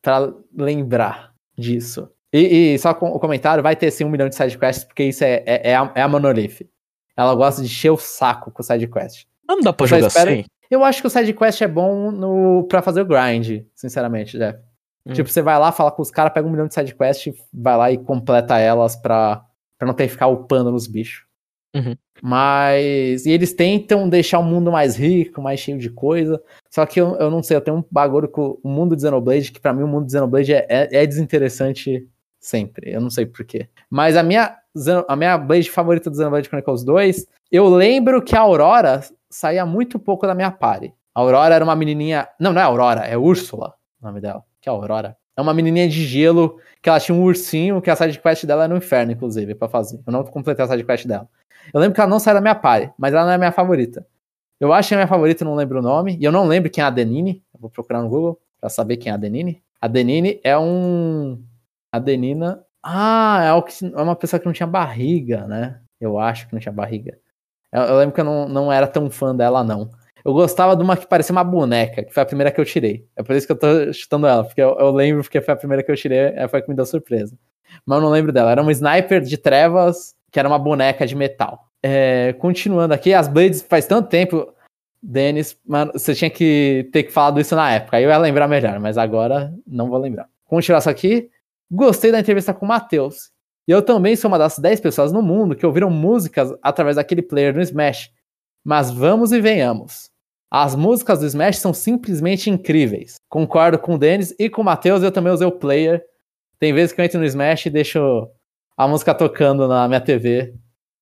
[0.03, 2.11] pra lembrar disso.
[2.33, 5.23] E, e só com o comentário, vai ter sim um milhão de sidequests, porque isso
[5.25, 6.69] é, é, é, a, é a Monolith.
[7.17, 9.27] Ela gosta de encher o saco com sidequest.
[9.57, 10.45] Não dá pra jogar espero- sem?
[10.71, 14.59] Eu acho que o sidequest é bom no, pra fazer o grind, sinceramente, Jeff.
[15.05, 15.13] Hum.
[15.13, 17.91] Tipo, você vai lá, fala com os caras, pega um milhão de sidequests, vai lá
[17.91, 19.43] e completa elas pra,
[19.77, 21.25] pra não ter que ficar upando nos bichos.
[21.75, 21.97] Uhum.
[22.23, 23.27] Mas.
[23.27, 26.41] E eles tentam deixar o mundo mais rico, mais cheio de coisa.
[26.69, 29.51] Só que eu, eu não sei, eu tenho um bagulho com o mundo de Xenoblade,
[29.53, 32.07] que pra mim o mundo de Xenoblade é, é, é desinteressante
[32.39, 32.93] sempre.
[32.93, 33.69] Eu não sei porquê.
[33.89, 34.57] Mas a minha,
[35.09, 39.99] a minha Blade favorita do Xenoblade Chronicles 2, eu lembro que a Aurora saía muito
[39.99, 40.93] pouco da minha party.
[41.15, 42.29] A Aurora era uma menininha.
[42.39, 44.43] Não, não é Aurora, é Úrsula o nome dela.
[44.61, 45.17] Que é Aurora.
[45.37, 48.73] É uma menininha de gelo que ela tinha um ursinho, que a sidequest dela era
[48.73, 50.01] no inferno, inclusive, pra fazer.
[50.07, 51.29] Eu não completei a sidequest dela.
[51.73, 54.07] Eu lembro que ela não saiu da minha party, mas ela não é minha favorita.
[54.59, 56.17] Eu acho que é minha favorita, não lembro o nome.
[56.21, 57.43] E eu não lembro quem é a Denine.
[57.55, 59.63] Eu vou procurar no Google pra saber quem é a Denine.
[59.81, 61.43] A Denine é um.
[61.93, 62.63] A Denina.
[62.83, 65.81] Ah, é, que, é uma pessoa que não tinha barriga, né?
[66.01, 67.19] Eu acho que não tinha barriga.
[67.73, 69.91] Eu, eu lembro que eu não, não era tão fã dela, não.
[70.25, 73.07] Eu gostava de uma que parecia uma boneca, que foi a primeira que eu tirei.
[73.17, 75.57] É por isso que eu tô chutando ela, porque eu, eu lembro porque foi a
[75.57, 77.37] primeira que eu tirei, é, foi a que me deu surpresa.
[77.87, 78.51] Mas eu não lembro dela.
[78.51, 81.67] Era um sniper de trevas, que era uma boneca de metal.
[81.83, 84.53] É, continuando aqui, as Blades faz tanto tempo,
[85.03, 87.97] Denis, mano, você tinha que ter que falado isso na época.
[87.97, 90.29] Aí eu ia lembrar melhor, mas agora não vou lembrar.
[90.45, 91.31] Continuar isso aqui.
[91.71, 93.31] Gostei da entrevista com o Matheus.
[93.69, 97.23] E eu também sou uma das 10 pessoas no mundo que ouviram músicas através daquele
[97.23, 98.11] player no Smash.
[98.65, 100.11] Mas vamos e venhamos.
[100.51, 103.17] As músicas do Smash são simplesmente incríveis.
[103.29, 106.05] Concordo com o Denis e com o Matheus, eu também usei o player.
[106.59, 108.29] Tem vezes que eu entro no Smash e deixo
[108.77, 110.55] a música tocando na minha TV.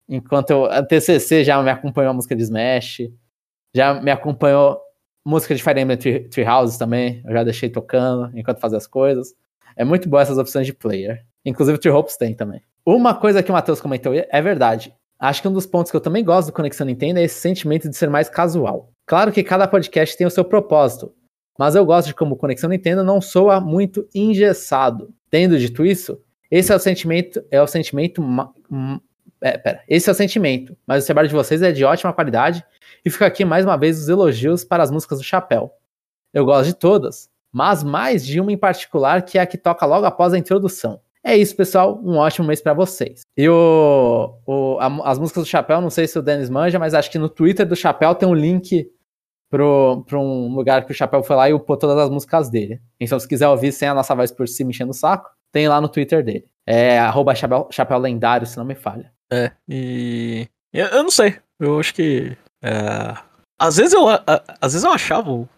[0.09, 0.67] Enquanto eu.
[0.67, 3.09] A TCC já me acompanhou a música de Smash.
[3.75, 4.81] Já me acompanhou
[5.25, 7.23] música de Fire Emblem Tree, Houses também.
[7.25, 9.35] Eu já deixei tocando enquanto fazia as coisas.
[9.77, 11.25] É muito boa essas opções de player.
[11.49, 12.61] Inclusive o Tree Hopes tem também.
[12.85, 14.95] Uma coisa que o Matheus comentou é verdade.
[15.19, 17.89] Acho que um dos pontos que eu também gosto do Conexão Nintendo é esse sentimento
[17.89, 18.93] de ser mais casual.
[19.05, 21.13] Claro que cada podcast tem o seu propósito,
[21.59, 25.13] mas eu gosto de como Conexão Nintendo não soa muito engessado.
[25.29, 26.21] Tendo dito isso,
[26.51, 28.23] esse é o sentimento, é o sentimento,
[29.41, 32.65] é, pera, esse é o sentimento, mas o trabalho de vocês é de ótima qualidade
[33.05, 35.73] e fica aqui mais uma vez os elogios para as músicas do Chapéu.
[36.33, 39.85] Eu gosto de todas, mas mais de uma em particular que é a que toca
[39.85, 41.01] logo após a introdução.
[41.25, 42.01] É isso, pessoal.
[42.03, 43.23] Um ótimo mês pra vocês.
[43.37, 46.95] E o, o- a- as músicas do Chapéu, não sei se o Denis manja, mas
[46.95, 48.91] acho que no Twitter do Chapéu tem um link
[49.51, 52.81] pro, pra um lugar que o Chapéu foi lá e upou todas as músicas dele.
[53.01, 55.81] Então, se quiser ouvir sem a nossa voz por cima enchendo o saco, tem lá
[55.81, 56.47] no Twitter dele.
[56.67, 59.11] É arroba chapéu, chapéu lendário, se não me falha.
[59.33, 60.47] É, e.
[60.73, 61.37] Eu, eu não sei.
[61.59, 62.37] Eu acho que.
[62.63, 63.17] É...
[63.61, 64.05] Às vezes eu,
[64.61, 65.49] às vezes eu achava o,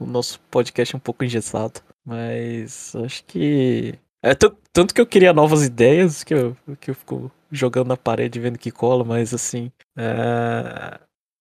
[0.00, 3.94] o, nosso podcast um pouco engessado, mas acho que.
[4.22, 4.34] É
[4.72, 8.58] tanto que eu queria novas ideias que eu, que eu fico jogando na parede vendo
[8.58, 9.70] que cola, mas assim.
[9.96, 10.98] É,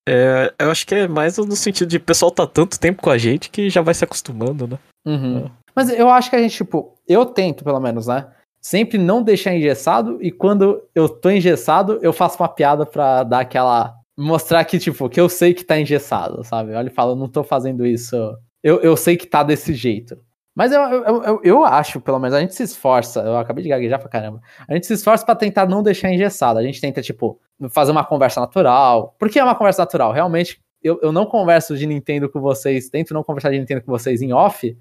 [0.09, 3.09] é, eu acho que é mais no sentido de o pessoal tá tanto tempo com
[3.09, 4.79] a gente que já vai se acostumando, né?
[5.05, 5.45] Uhum.
[5.45, 5.51] É.
[5.75, 8.27] Mas eu acho que a gente, tipo, eu tento pelo menos, né?
[8.59, 13.41] Sempre não deixar engessado e quando eu tô engessado, eu faço uma piada pra dar
[13.41, 13.95] aquela.
[14.17, 16.73] Mostrar que, tipo, que eu sei que tá engessado, sabe?
[16.73, 18.15] Olha e fala, eu não tô fazendo isso.
[18.61, 20.17] Eu, eu sei que tá desse jeito.
[20.53, 23.21] Mas eu, eu, eu, eu, acho, pelo menos, a gente se esforça.
[23.21, 24.41] Eu acabei de gaguejar pra caramba.
[24.67, 26.59] A gente se esforça para tentar não deixar engessado.
[26.59, 27.39] A gente tenta, tipo,
[27.69, 29.15] fazer uma conversa natural.
[29.17, 30.11] Por que é uma conversa natural?
[30.11, 33.91] Realmente, eu, eu não converso de Nintendo com vocês, tento não conversar de Nintendo com
[33.91, 34.75] vocês em off,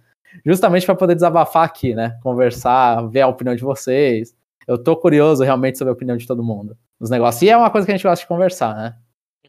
[0.44, 2.18] justamente para poder desabafar aqui, né?
[2.22, 4.34] Conversar, ver a opinião de vocês.
[4.66, 7.42] Eu tô curioso realmente sobre a opinião de todo mundo nos negócios.
[7.42, 8.94] E é uma coisa que a gente gosta de conversar, né?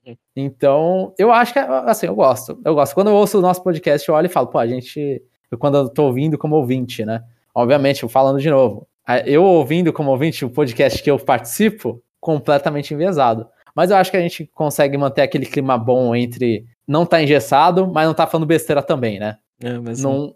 [0.05, 0.15] Uhum.
[0.35, 2.59] Então, eu acho que, assim, eu gosto.
[2.65, 2.93] Eu gosto.
[2.93, 5.21] Quando eu ouço o nosso podcast, eu olho e falo, pô, a gente
[5.57, 7.23] quando eu tô ouvindo como ouvinte, né?
[7.53, 8.87] Obviamente, falando de novo,
[9.25, 13.47] eu ouvindo como ouvinte o podcast que eu participo, completamente enviesado.
[13.75, 17.87] Mas eu acho que a gente consegue manter aquele clima bom entre não tá engessado,
[17.87, 19.37] mas não tá falando besteira também, né?
[19.61, 20.35] É, mas não.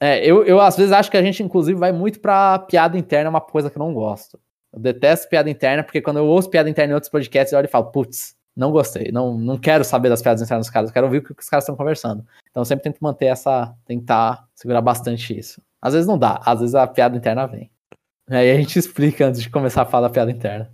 [0.00, 3.30] É, eu, eu às vezes acho que a gente, inclusive, vai muito pra piada interna,
[3.30, 4.38] uma coisa que eu não gosto.
[4.72, 7.66] Eu detesto piada interna, porque quando eu ouço piada interna em outros podcasts, eu olho
[7.66, 10.94] e falo, putz, não gostei, não, não quero saber das piadas internas dos caras, eu
[10.94, 12.24] quero ouvir o que os caras estão conversando.
[12.50, 15.60] Então eu sempre tento manter essa, tentar segurar bastante isso.
[15.82, 17.70] Às vezes não dá, às vezes a piada interna vem.
[18.28, 20.72] Aí a gente explica antes de começar a falar da piada interna.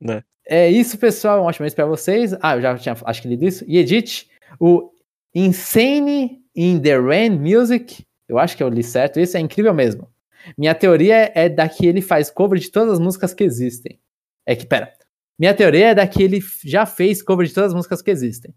[0.00, 0.22] Né?
[0.46, 1.40] É isso, pessoal.
[1.40, 2.34] Um ótimo mês pra vocês.
[2.42, 3.64] Ah, eu já tinha, acho que lido isso.
[3.68, 4.26] E Edith,
[4.58, 4.90] o
[5.34, 8.04] Insane in the Rain Music.
[8.28, 9.20] Eu acho que eu li certo.
[9.20, 10.08] Isso é incrível mesmo.
[10.56, 14.00] Minha teoria é da que ele faz cover de todas as músicas que existem.
[14.46, 14.92] É que, pera.
[15.40, 18.54] Minha teoria é da que ele já fez cover de todas as músicas que existem.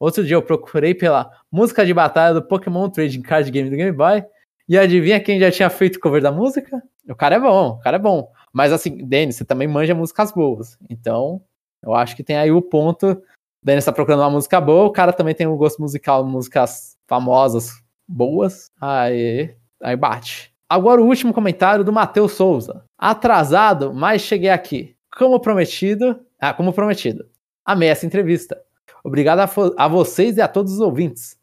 [0.00, 3.92] Outro dia eu procurei pela música de batalha do Pokémon Trading Card Game do Game
[3.92, 4.24] Boy.
[4.68, 6.82] E adivinha quem já tinha feito cover da música?
[7.08, 8.32] O cara é bom, o cara é bom.
[8.52, 10.76] Mas assim, Denis, você também manja músicas boas.
[10.90, 11.40] Então,
[11.80, 13.16] eu acho que tem aí o ponto.
[13.62, 17.80] Denis tá procurando uma música boa, o cara também tem um gosto musical, músicas famosas,
[18.08, 18.72] boas.
[18.80, 20.52] Aí, aí bate.
[20.68, 22.84] Agora o último comentário do Matheus Souza.
[22.98, 24.96] Atrasado, mas cheguei aqui.
[25.16, 27.26] Como prometido, ah, como prometido,
[27.64, 28.60] amei essa entrevista.
[29.04, 31.38] Obrigado a, a vocês e a todos os ouvintes.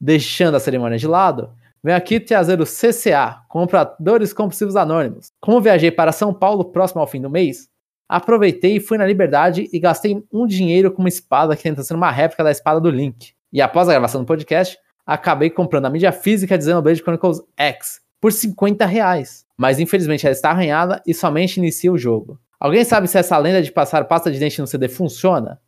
[0.00, 1.50] Deixando a cerimônia de lado,
[1.80, 5.30] venho aqui trazer o CCA, Compradores Compulsivos Anônimos.
[5.40, 7.68] Como viajei para São Paulo próximo ao fim do mês,
[8.08, 11.94] aproveitei e fui na Liberdade e gastei um dinheiro com uma espada que tenta ser
[11.94, 13.34] uma réplica da espada do Link.
[13.52, 18.00] E após a gravação do podcast, acabei comprando a mídia física de Xenoblade Chronicles X
[18.20, 19.46] por 50 reais.
[19.56, 22.40] Mas infelizmente ela está arranhada e somente inicia o jogo.
[22.62, 25.60] Alguém sabe se essa lenda de passar pasta de dente no CD funciona?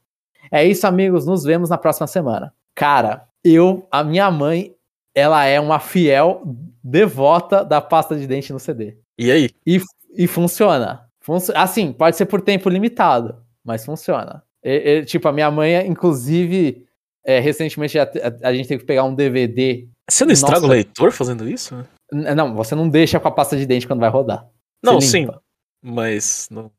[0.48, 1.26] É isso, amigos.
[1.26, 2.54] Nos vemos na próxima semana.
[2.72, 4.76] Cara, eu, a minha mãe,
[5.12, 6.42] ela é uma fiel
[6.84, 8.96] devota da pasta de dente no CD.
[9.18, 9.50] E aí?
[9.66, 9.80] E,
[10.16, 11.08] e funciona.
[11.18, 14.44] Func assim, pode ser por tempo limitado, mas funciona.
[14.62, 16.86] E, e, tipo, a minha mãe, inclusive,
[17.24, 19.88] é, recentemente a, a, a, gente teve que pegar um DVD.
[20.08, 20.66] Você não estraga Nossa.
[20.66, 21.76] o leitor fazendo isso?
[22.12, 24.46] Não, você não deixa com a pasta de dente quando vai rodar.
[24.80, 25.26] Não, sim.
[25.82, 26.70] Mas não,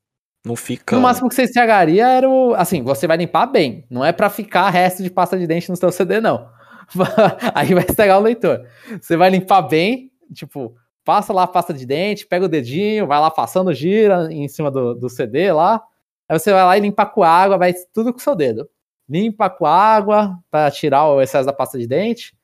[0.46, 0.96] não fica.
[0.96, 2.54] No máximo que você estragaria era o.
[2.54, 3.84] Assim, você vai limpar bem.
[3.90, 6.48] Não é para ficar resto de pasta de dente no seu CD, não.
[7.56, 8.64] Aí vai estragar o leitor.
[9.02, 13.20] Você vai limpar bem, tipo, passa lá a pasta de dente, pega o dedinho, vai
[13.20, 15.82] lá passando, gira em cima do, do CD lá.
[16.30, 18.70] Aí você vai lá e limpa com água, vai tudo com o seu dedo.
[19.10, 22.36] Limpa com água para tirar o excesso da pasta de dente.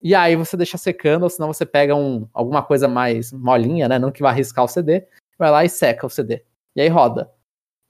[0.00, 3.98] E aí você deixa secando, ou senão você pega um, alguma coisa mais molinha, né?
[3.98, 5.04] Não que vai arriscar o CD.
[5.36, 6.44] Vai lá e seca o CD.
[6.78, 7.28] E aí roda.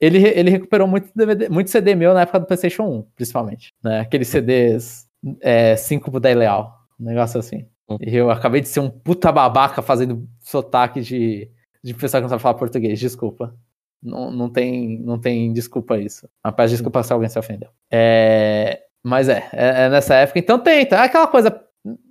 [0.00, 3.74] Ele, ele recuperou muito, DVD, muito CD meu na época do PlayStation 1, principalmente.
[3.84, 4.00] Né?
[4.00, 5.06] Aqueles CDs
[5.42, 6.74] é, 5 pro 10 leal.
[6.98, 7.66] Um negócio assim.
[7.86, 7.98] Uhum.
[8.00, 11.50] E eu acabei de ser um puta babaca fazendo sotaque de,
[11.84, 12.98] de pessoa que não sabe falar português.
[12.98, 13.54] Desculpa.
[14.02, 16.26] Não, não, tem, não tem desculpa isso.
[16.42, 17.68] Mas peço desculpa se alguém se ofendeu.
[17.90, 20.38] É, mas é, é, é, nessa época.
[20.38, 20.96] Então tenta.
[20.96, 21.62] É aquela coisa.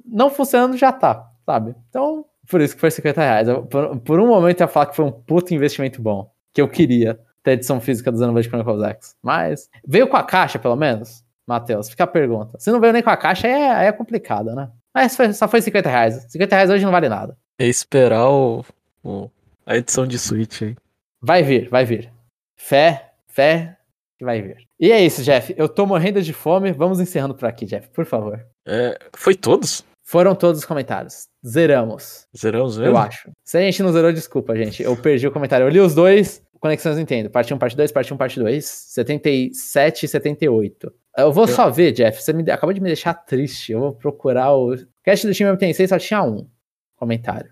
[0.06, 1.74] Não funcionando já tá, sabe?
[1.90, 3.48] Então, por isso que foi 50 reais.
[3.48, 6.62] Eu, por, por um momento eu ia falar que foi um puto investimento bom que
[6.62, 9.16] eu queria ter edição física do Xenoblade Chronicles X.
[9.22, 11.24] Mas veio com a caixa, pelo menos?
[11.46, 12.58] Matheus, fica a pergunta.
[12.60, 14.72] Se não veio nem com a caixa, é, aí é complicado, né?
[14.92, 16.26] Mas foi, só foi 50 reais.
[16.28, 17.38] 50 reais hoje não vale nada.
[17.60, 18.66] É esperar o,
[19.04, 19.30] o
[19.68, 20.76] a edição de Switch aí.
[21.22, 22.12] Vai vir, vai vir.
[22.56, 23.78] Fé, fé
[24.18, 24.58] que vai vir.
[24.80, 25.54] E é isso, Jeff.
[25.56, 26.72] Eu tô morrendo de fome.
[26.72, 28.44] Vamos encerrando por aqui, Jeff, por favor.
[28.66, 29.86] É, foi todos?
[30.08, 31.28] Foram todos os comentários.
[31.46, 32.28] Zeramos.
[32.36, 32.94] Zeramos mesmo?
[32.94, 33.30] Eu acho.
[33.44, 34.82] Se a gente não zerou, desculpa, gente.
[34.82, 35.66] Eu perdi o comentário.
[35.66, 36.42] Eu li os dois.
[36.60, 37.30] Conexões Nintendo.
[37.30, 38.66] Parte 1, parte 2, parte 1, parte 2.
[38.66, 40.94] 77 e 78.
[41.18, 41.48] Eu vou eu...
[41.48, 42.22] só ver, Jeff.
[42.22, 42.50] Você me...
[42.52, 43.72] acabou de me deixar triste.
[43.72, 44.76] Eu vou procurar o.
[45.04, 46.48] Cast do time M6 só tinha um
[46.96, 47.52] comentário.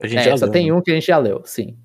[0.00, 0.72] A gente é, já só leu, tem né?
[0.72, 1.78] um que a gente já leu, sim.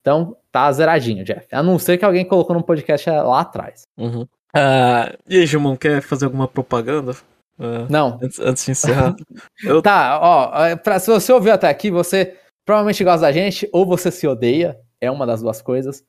[0.00, 1.46] Então tá zeradinho, Jeff.
[1.50, 3.82] A não ser que alguém colocou no podcast lá atrás.
[3.96, 4.22] Uhum.
[4.22, 7.12] Uh, e aí, Gilmão, quer fazer alguma propaganda?
[7.58, 8.18] Uh, não.
[8.22, 9.16] Antes, antes, de encerrar.
[9.64, 9.80] eu...
[9.82, 13.84] Tá, ó, é, pra, se você ouviu até aqui, você provavelmente gosta da gente ou
[13.84, 14.78] você se odeia.
[15.00, 16.04] É uma das duas coisas.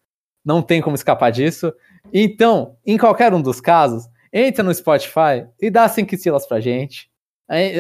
[0.48, 1.74] Não tem como escapar disso.
[2.14, 7.12] Então, em qualquer um dos casos, entra no Spotify e dá cinco estrelas pra gente.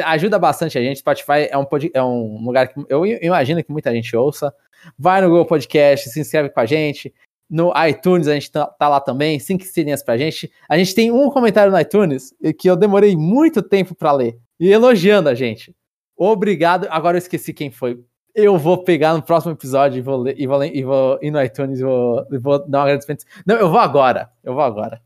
[0.03, 0.99] Ajuda bastante a gente.
[0.99, 4.53] Spotify é um, é um lugar que eu imagino que muita gente ouça.
[4.99, 7.13] Vai no Google Podcast, se inscreve com a gente.
[7.49, 10.51] No iTunes a gente tá, tá lá também, cinco estrelinhas pra gente.
[10.67, 14.37] A gente tem um comentário no iTunes que eu demorei muito tempo para ler.
[14.59, 15.73] E elogiando a gente.
[16.17, 16.85] Obrigado.
[16.89, 18.03] Agora eu esqueci quem foi.
[18.39, 21.31] Eu vou pegar no próximo episódio e vou ler, e vou, ler, e vou ir
[21.31, 23.25] no iTunes e vou, e vou dar um agradecimento.
[23.43, 24.29] Não, eu vou agora.
[24.43, 25.01] Eu vou agora.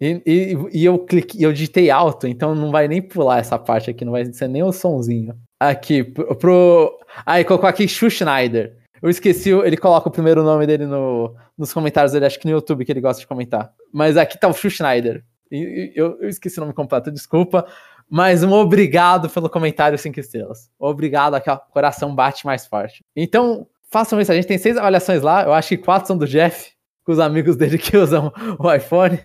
[0.00, 3.90] E, e, e, eu cliquei, eu digitei alto, então não vai nem pular essa parte
[3.90, 5.36] aqui, não vai ser nem o sonzinho.
[5.60, 6.34] Aqui, pro.
[6.34, 6.98] pro...
[7.24, 8.76] Aí colocou aqui Shu Schneider.
[9.00, 12.52] Eu esqueci, ele coloca o primeiro nome dele no, nos comentários dele, acho que no
[12.54, 13.72] YouTube que ele gosta de comentar.
[13.92, 15.22] Mas aqui tá o Shu Schneider.
[15.48, 17.64] E, eu, eu esqueci o nome completo, desculpa.
[18.08, 20.70] Mas um obrigado pelo comentário 5 estrelas.
[20.78, 23.04] Obrigado, aqui ó, coração bate mais forte.
[23.16, 24.32] Então, façam isso.
[24.32, 25.44] A gente tem seis avaliações lá.
[25.44, 26.72] Eu acho que quatro são do Jeff,
[27.04, 29.18] com os amigos dele que usam o iPhone.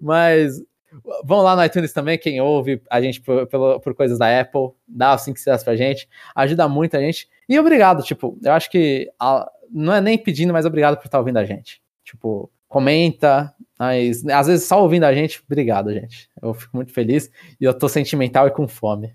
[0.00, 0.54] Mas
[1.24, 4.70] vão lá no iTunes também, quem ouve a gente por, por, por coisas da Apple,
[4.86, 7.28] dá os 5 estrelas pra gente, ajuda muito a gente.
[7.48, 11.18] E obrigado, tipo, eu acho que a, não é nem pedindo, mas obrigado por estar
[11.18, 11.82] ouvindo a gente.
[12.04, 13.52] Tipo, comenta,
[13.84, 16.28] mas às vezes só ouvindo a gente, obrigado, gente.
[16.40, 17.30] Eu fico muito feliz
[17.60, 19.14] e eu tô sentimental e com fome.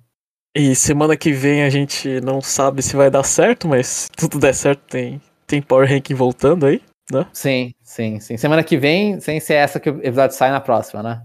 [0.55, 4.39] E semana que vem a gente não sabe se vai dar certo, mas se tudo
[4.39, 7.27] der certo tem, tem Power Ranking voltando aí, né?
[7.33, 8.37] Sim, sim, sim.
[8.37, 11.21] Semana que vem, sem ser essa que o episódio sai na próxima, né?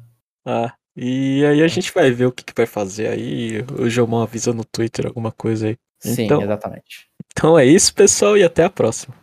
[0.47, 3.65] Ah, e aí a gente vai ver o que, que vai fazer aí.
[3.79, 5.77] O Jomão avisa no Twitter alguma coisa aí.
[6.01, 7.09] Sim, então, exatamente.
[7.33, 9.15] Então é isso, pessoal, e até a próxima.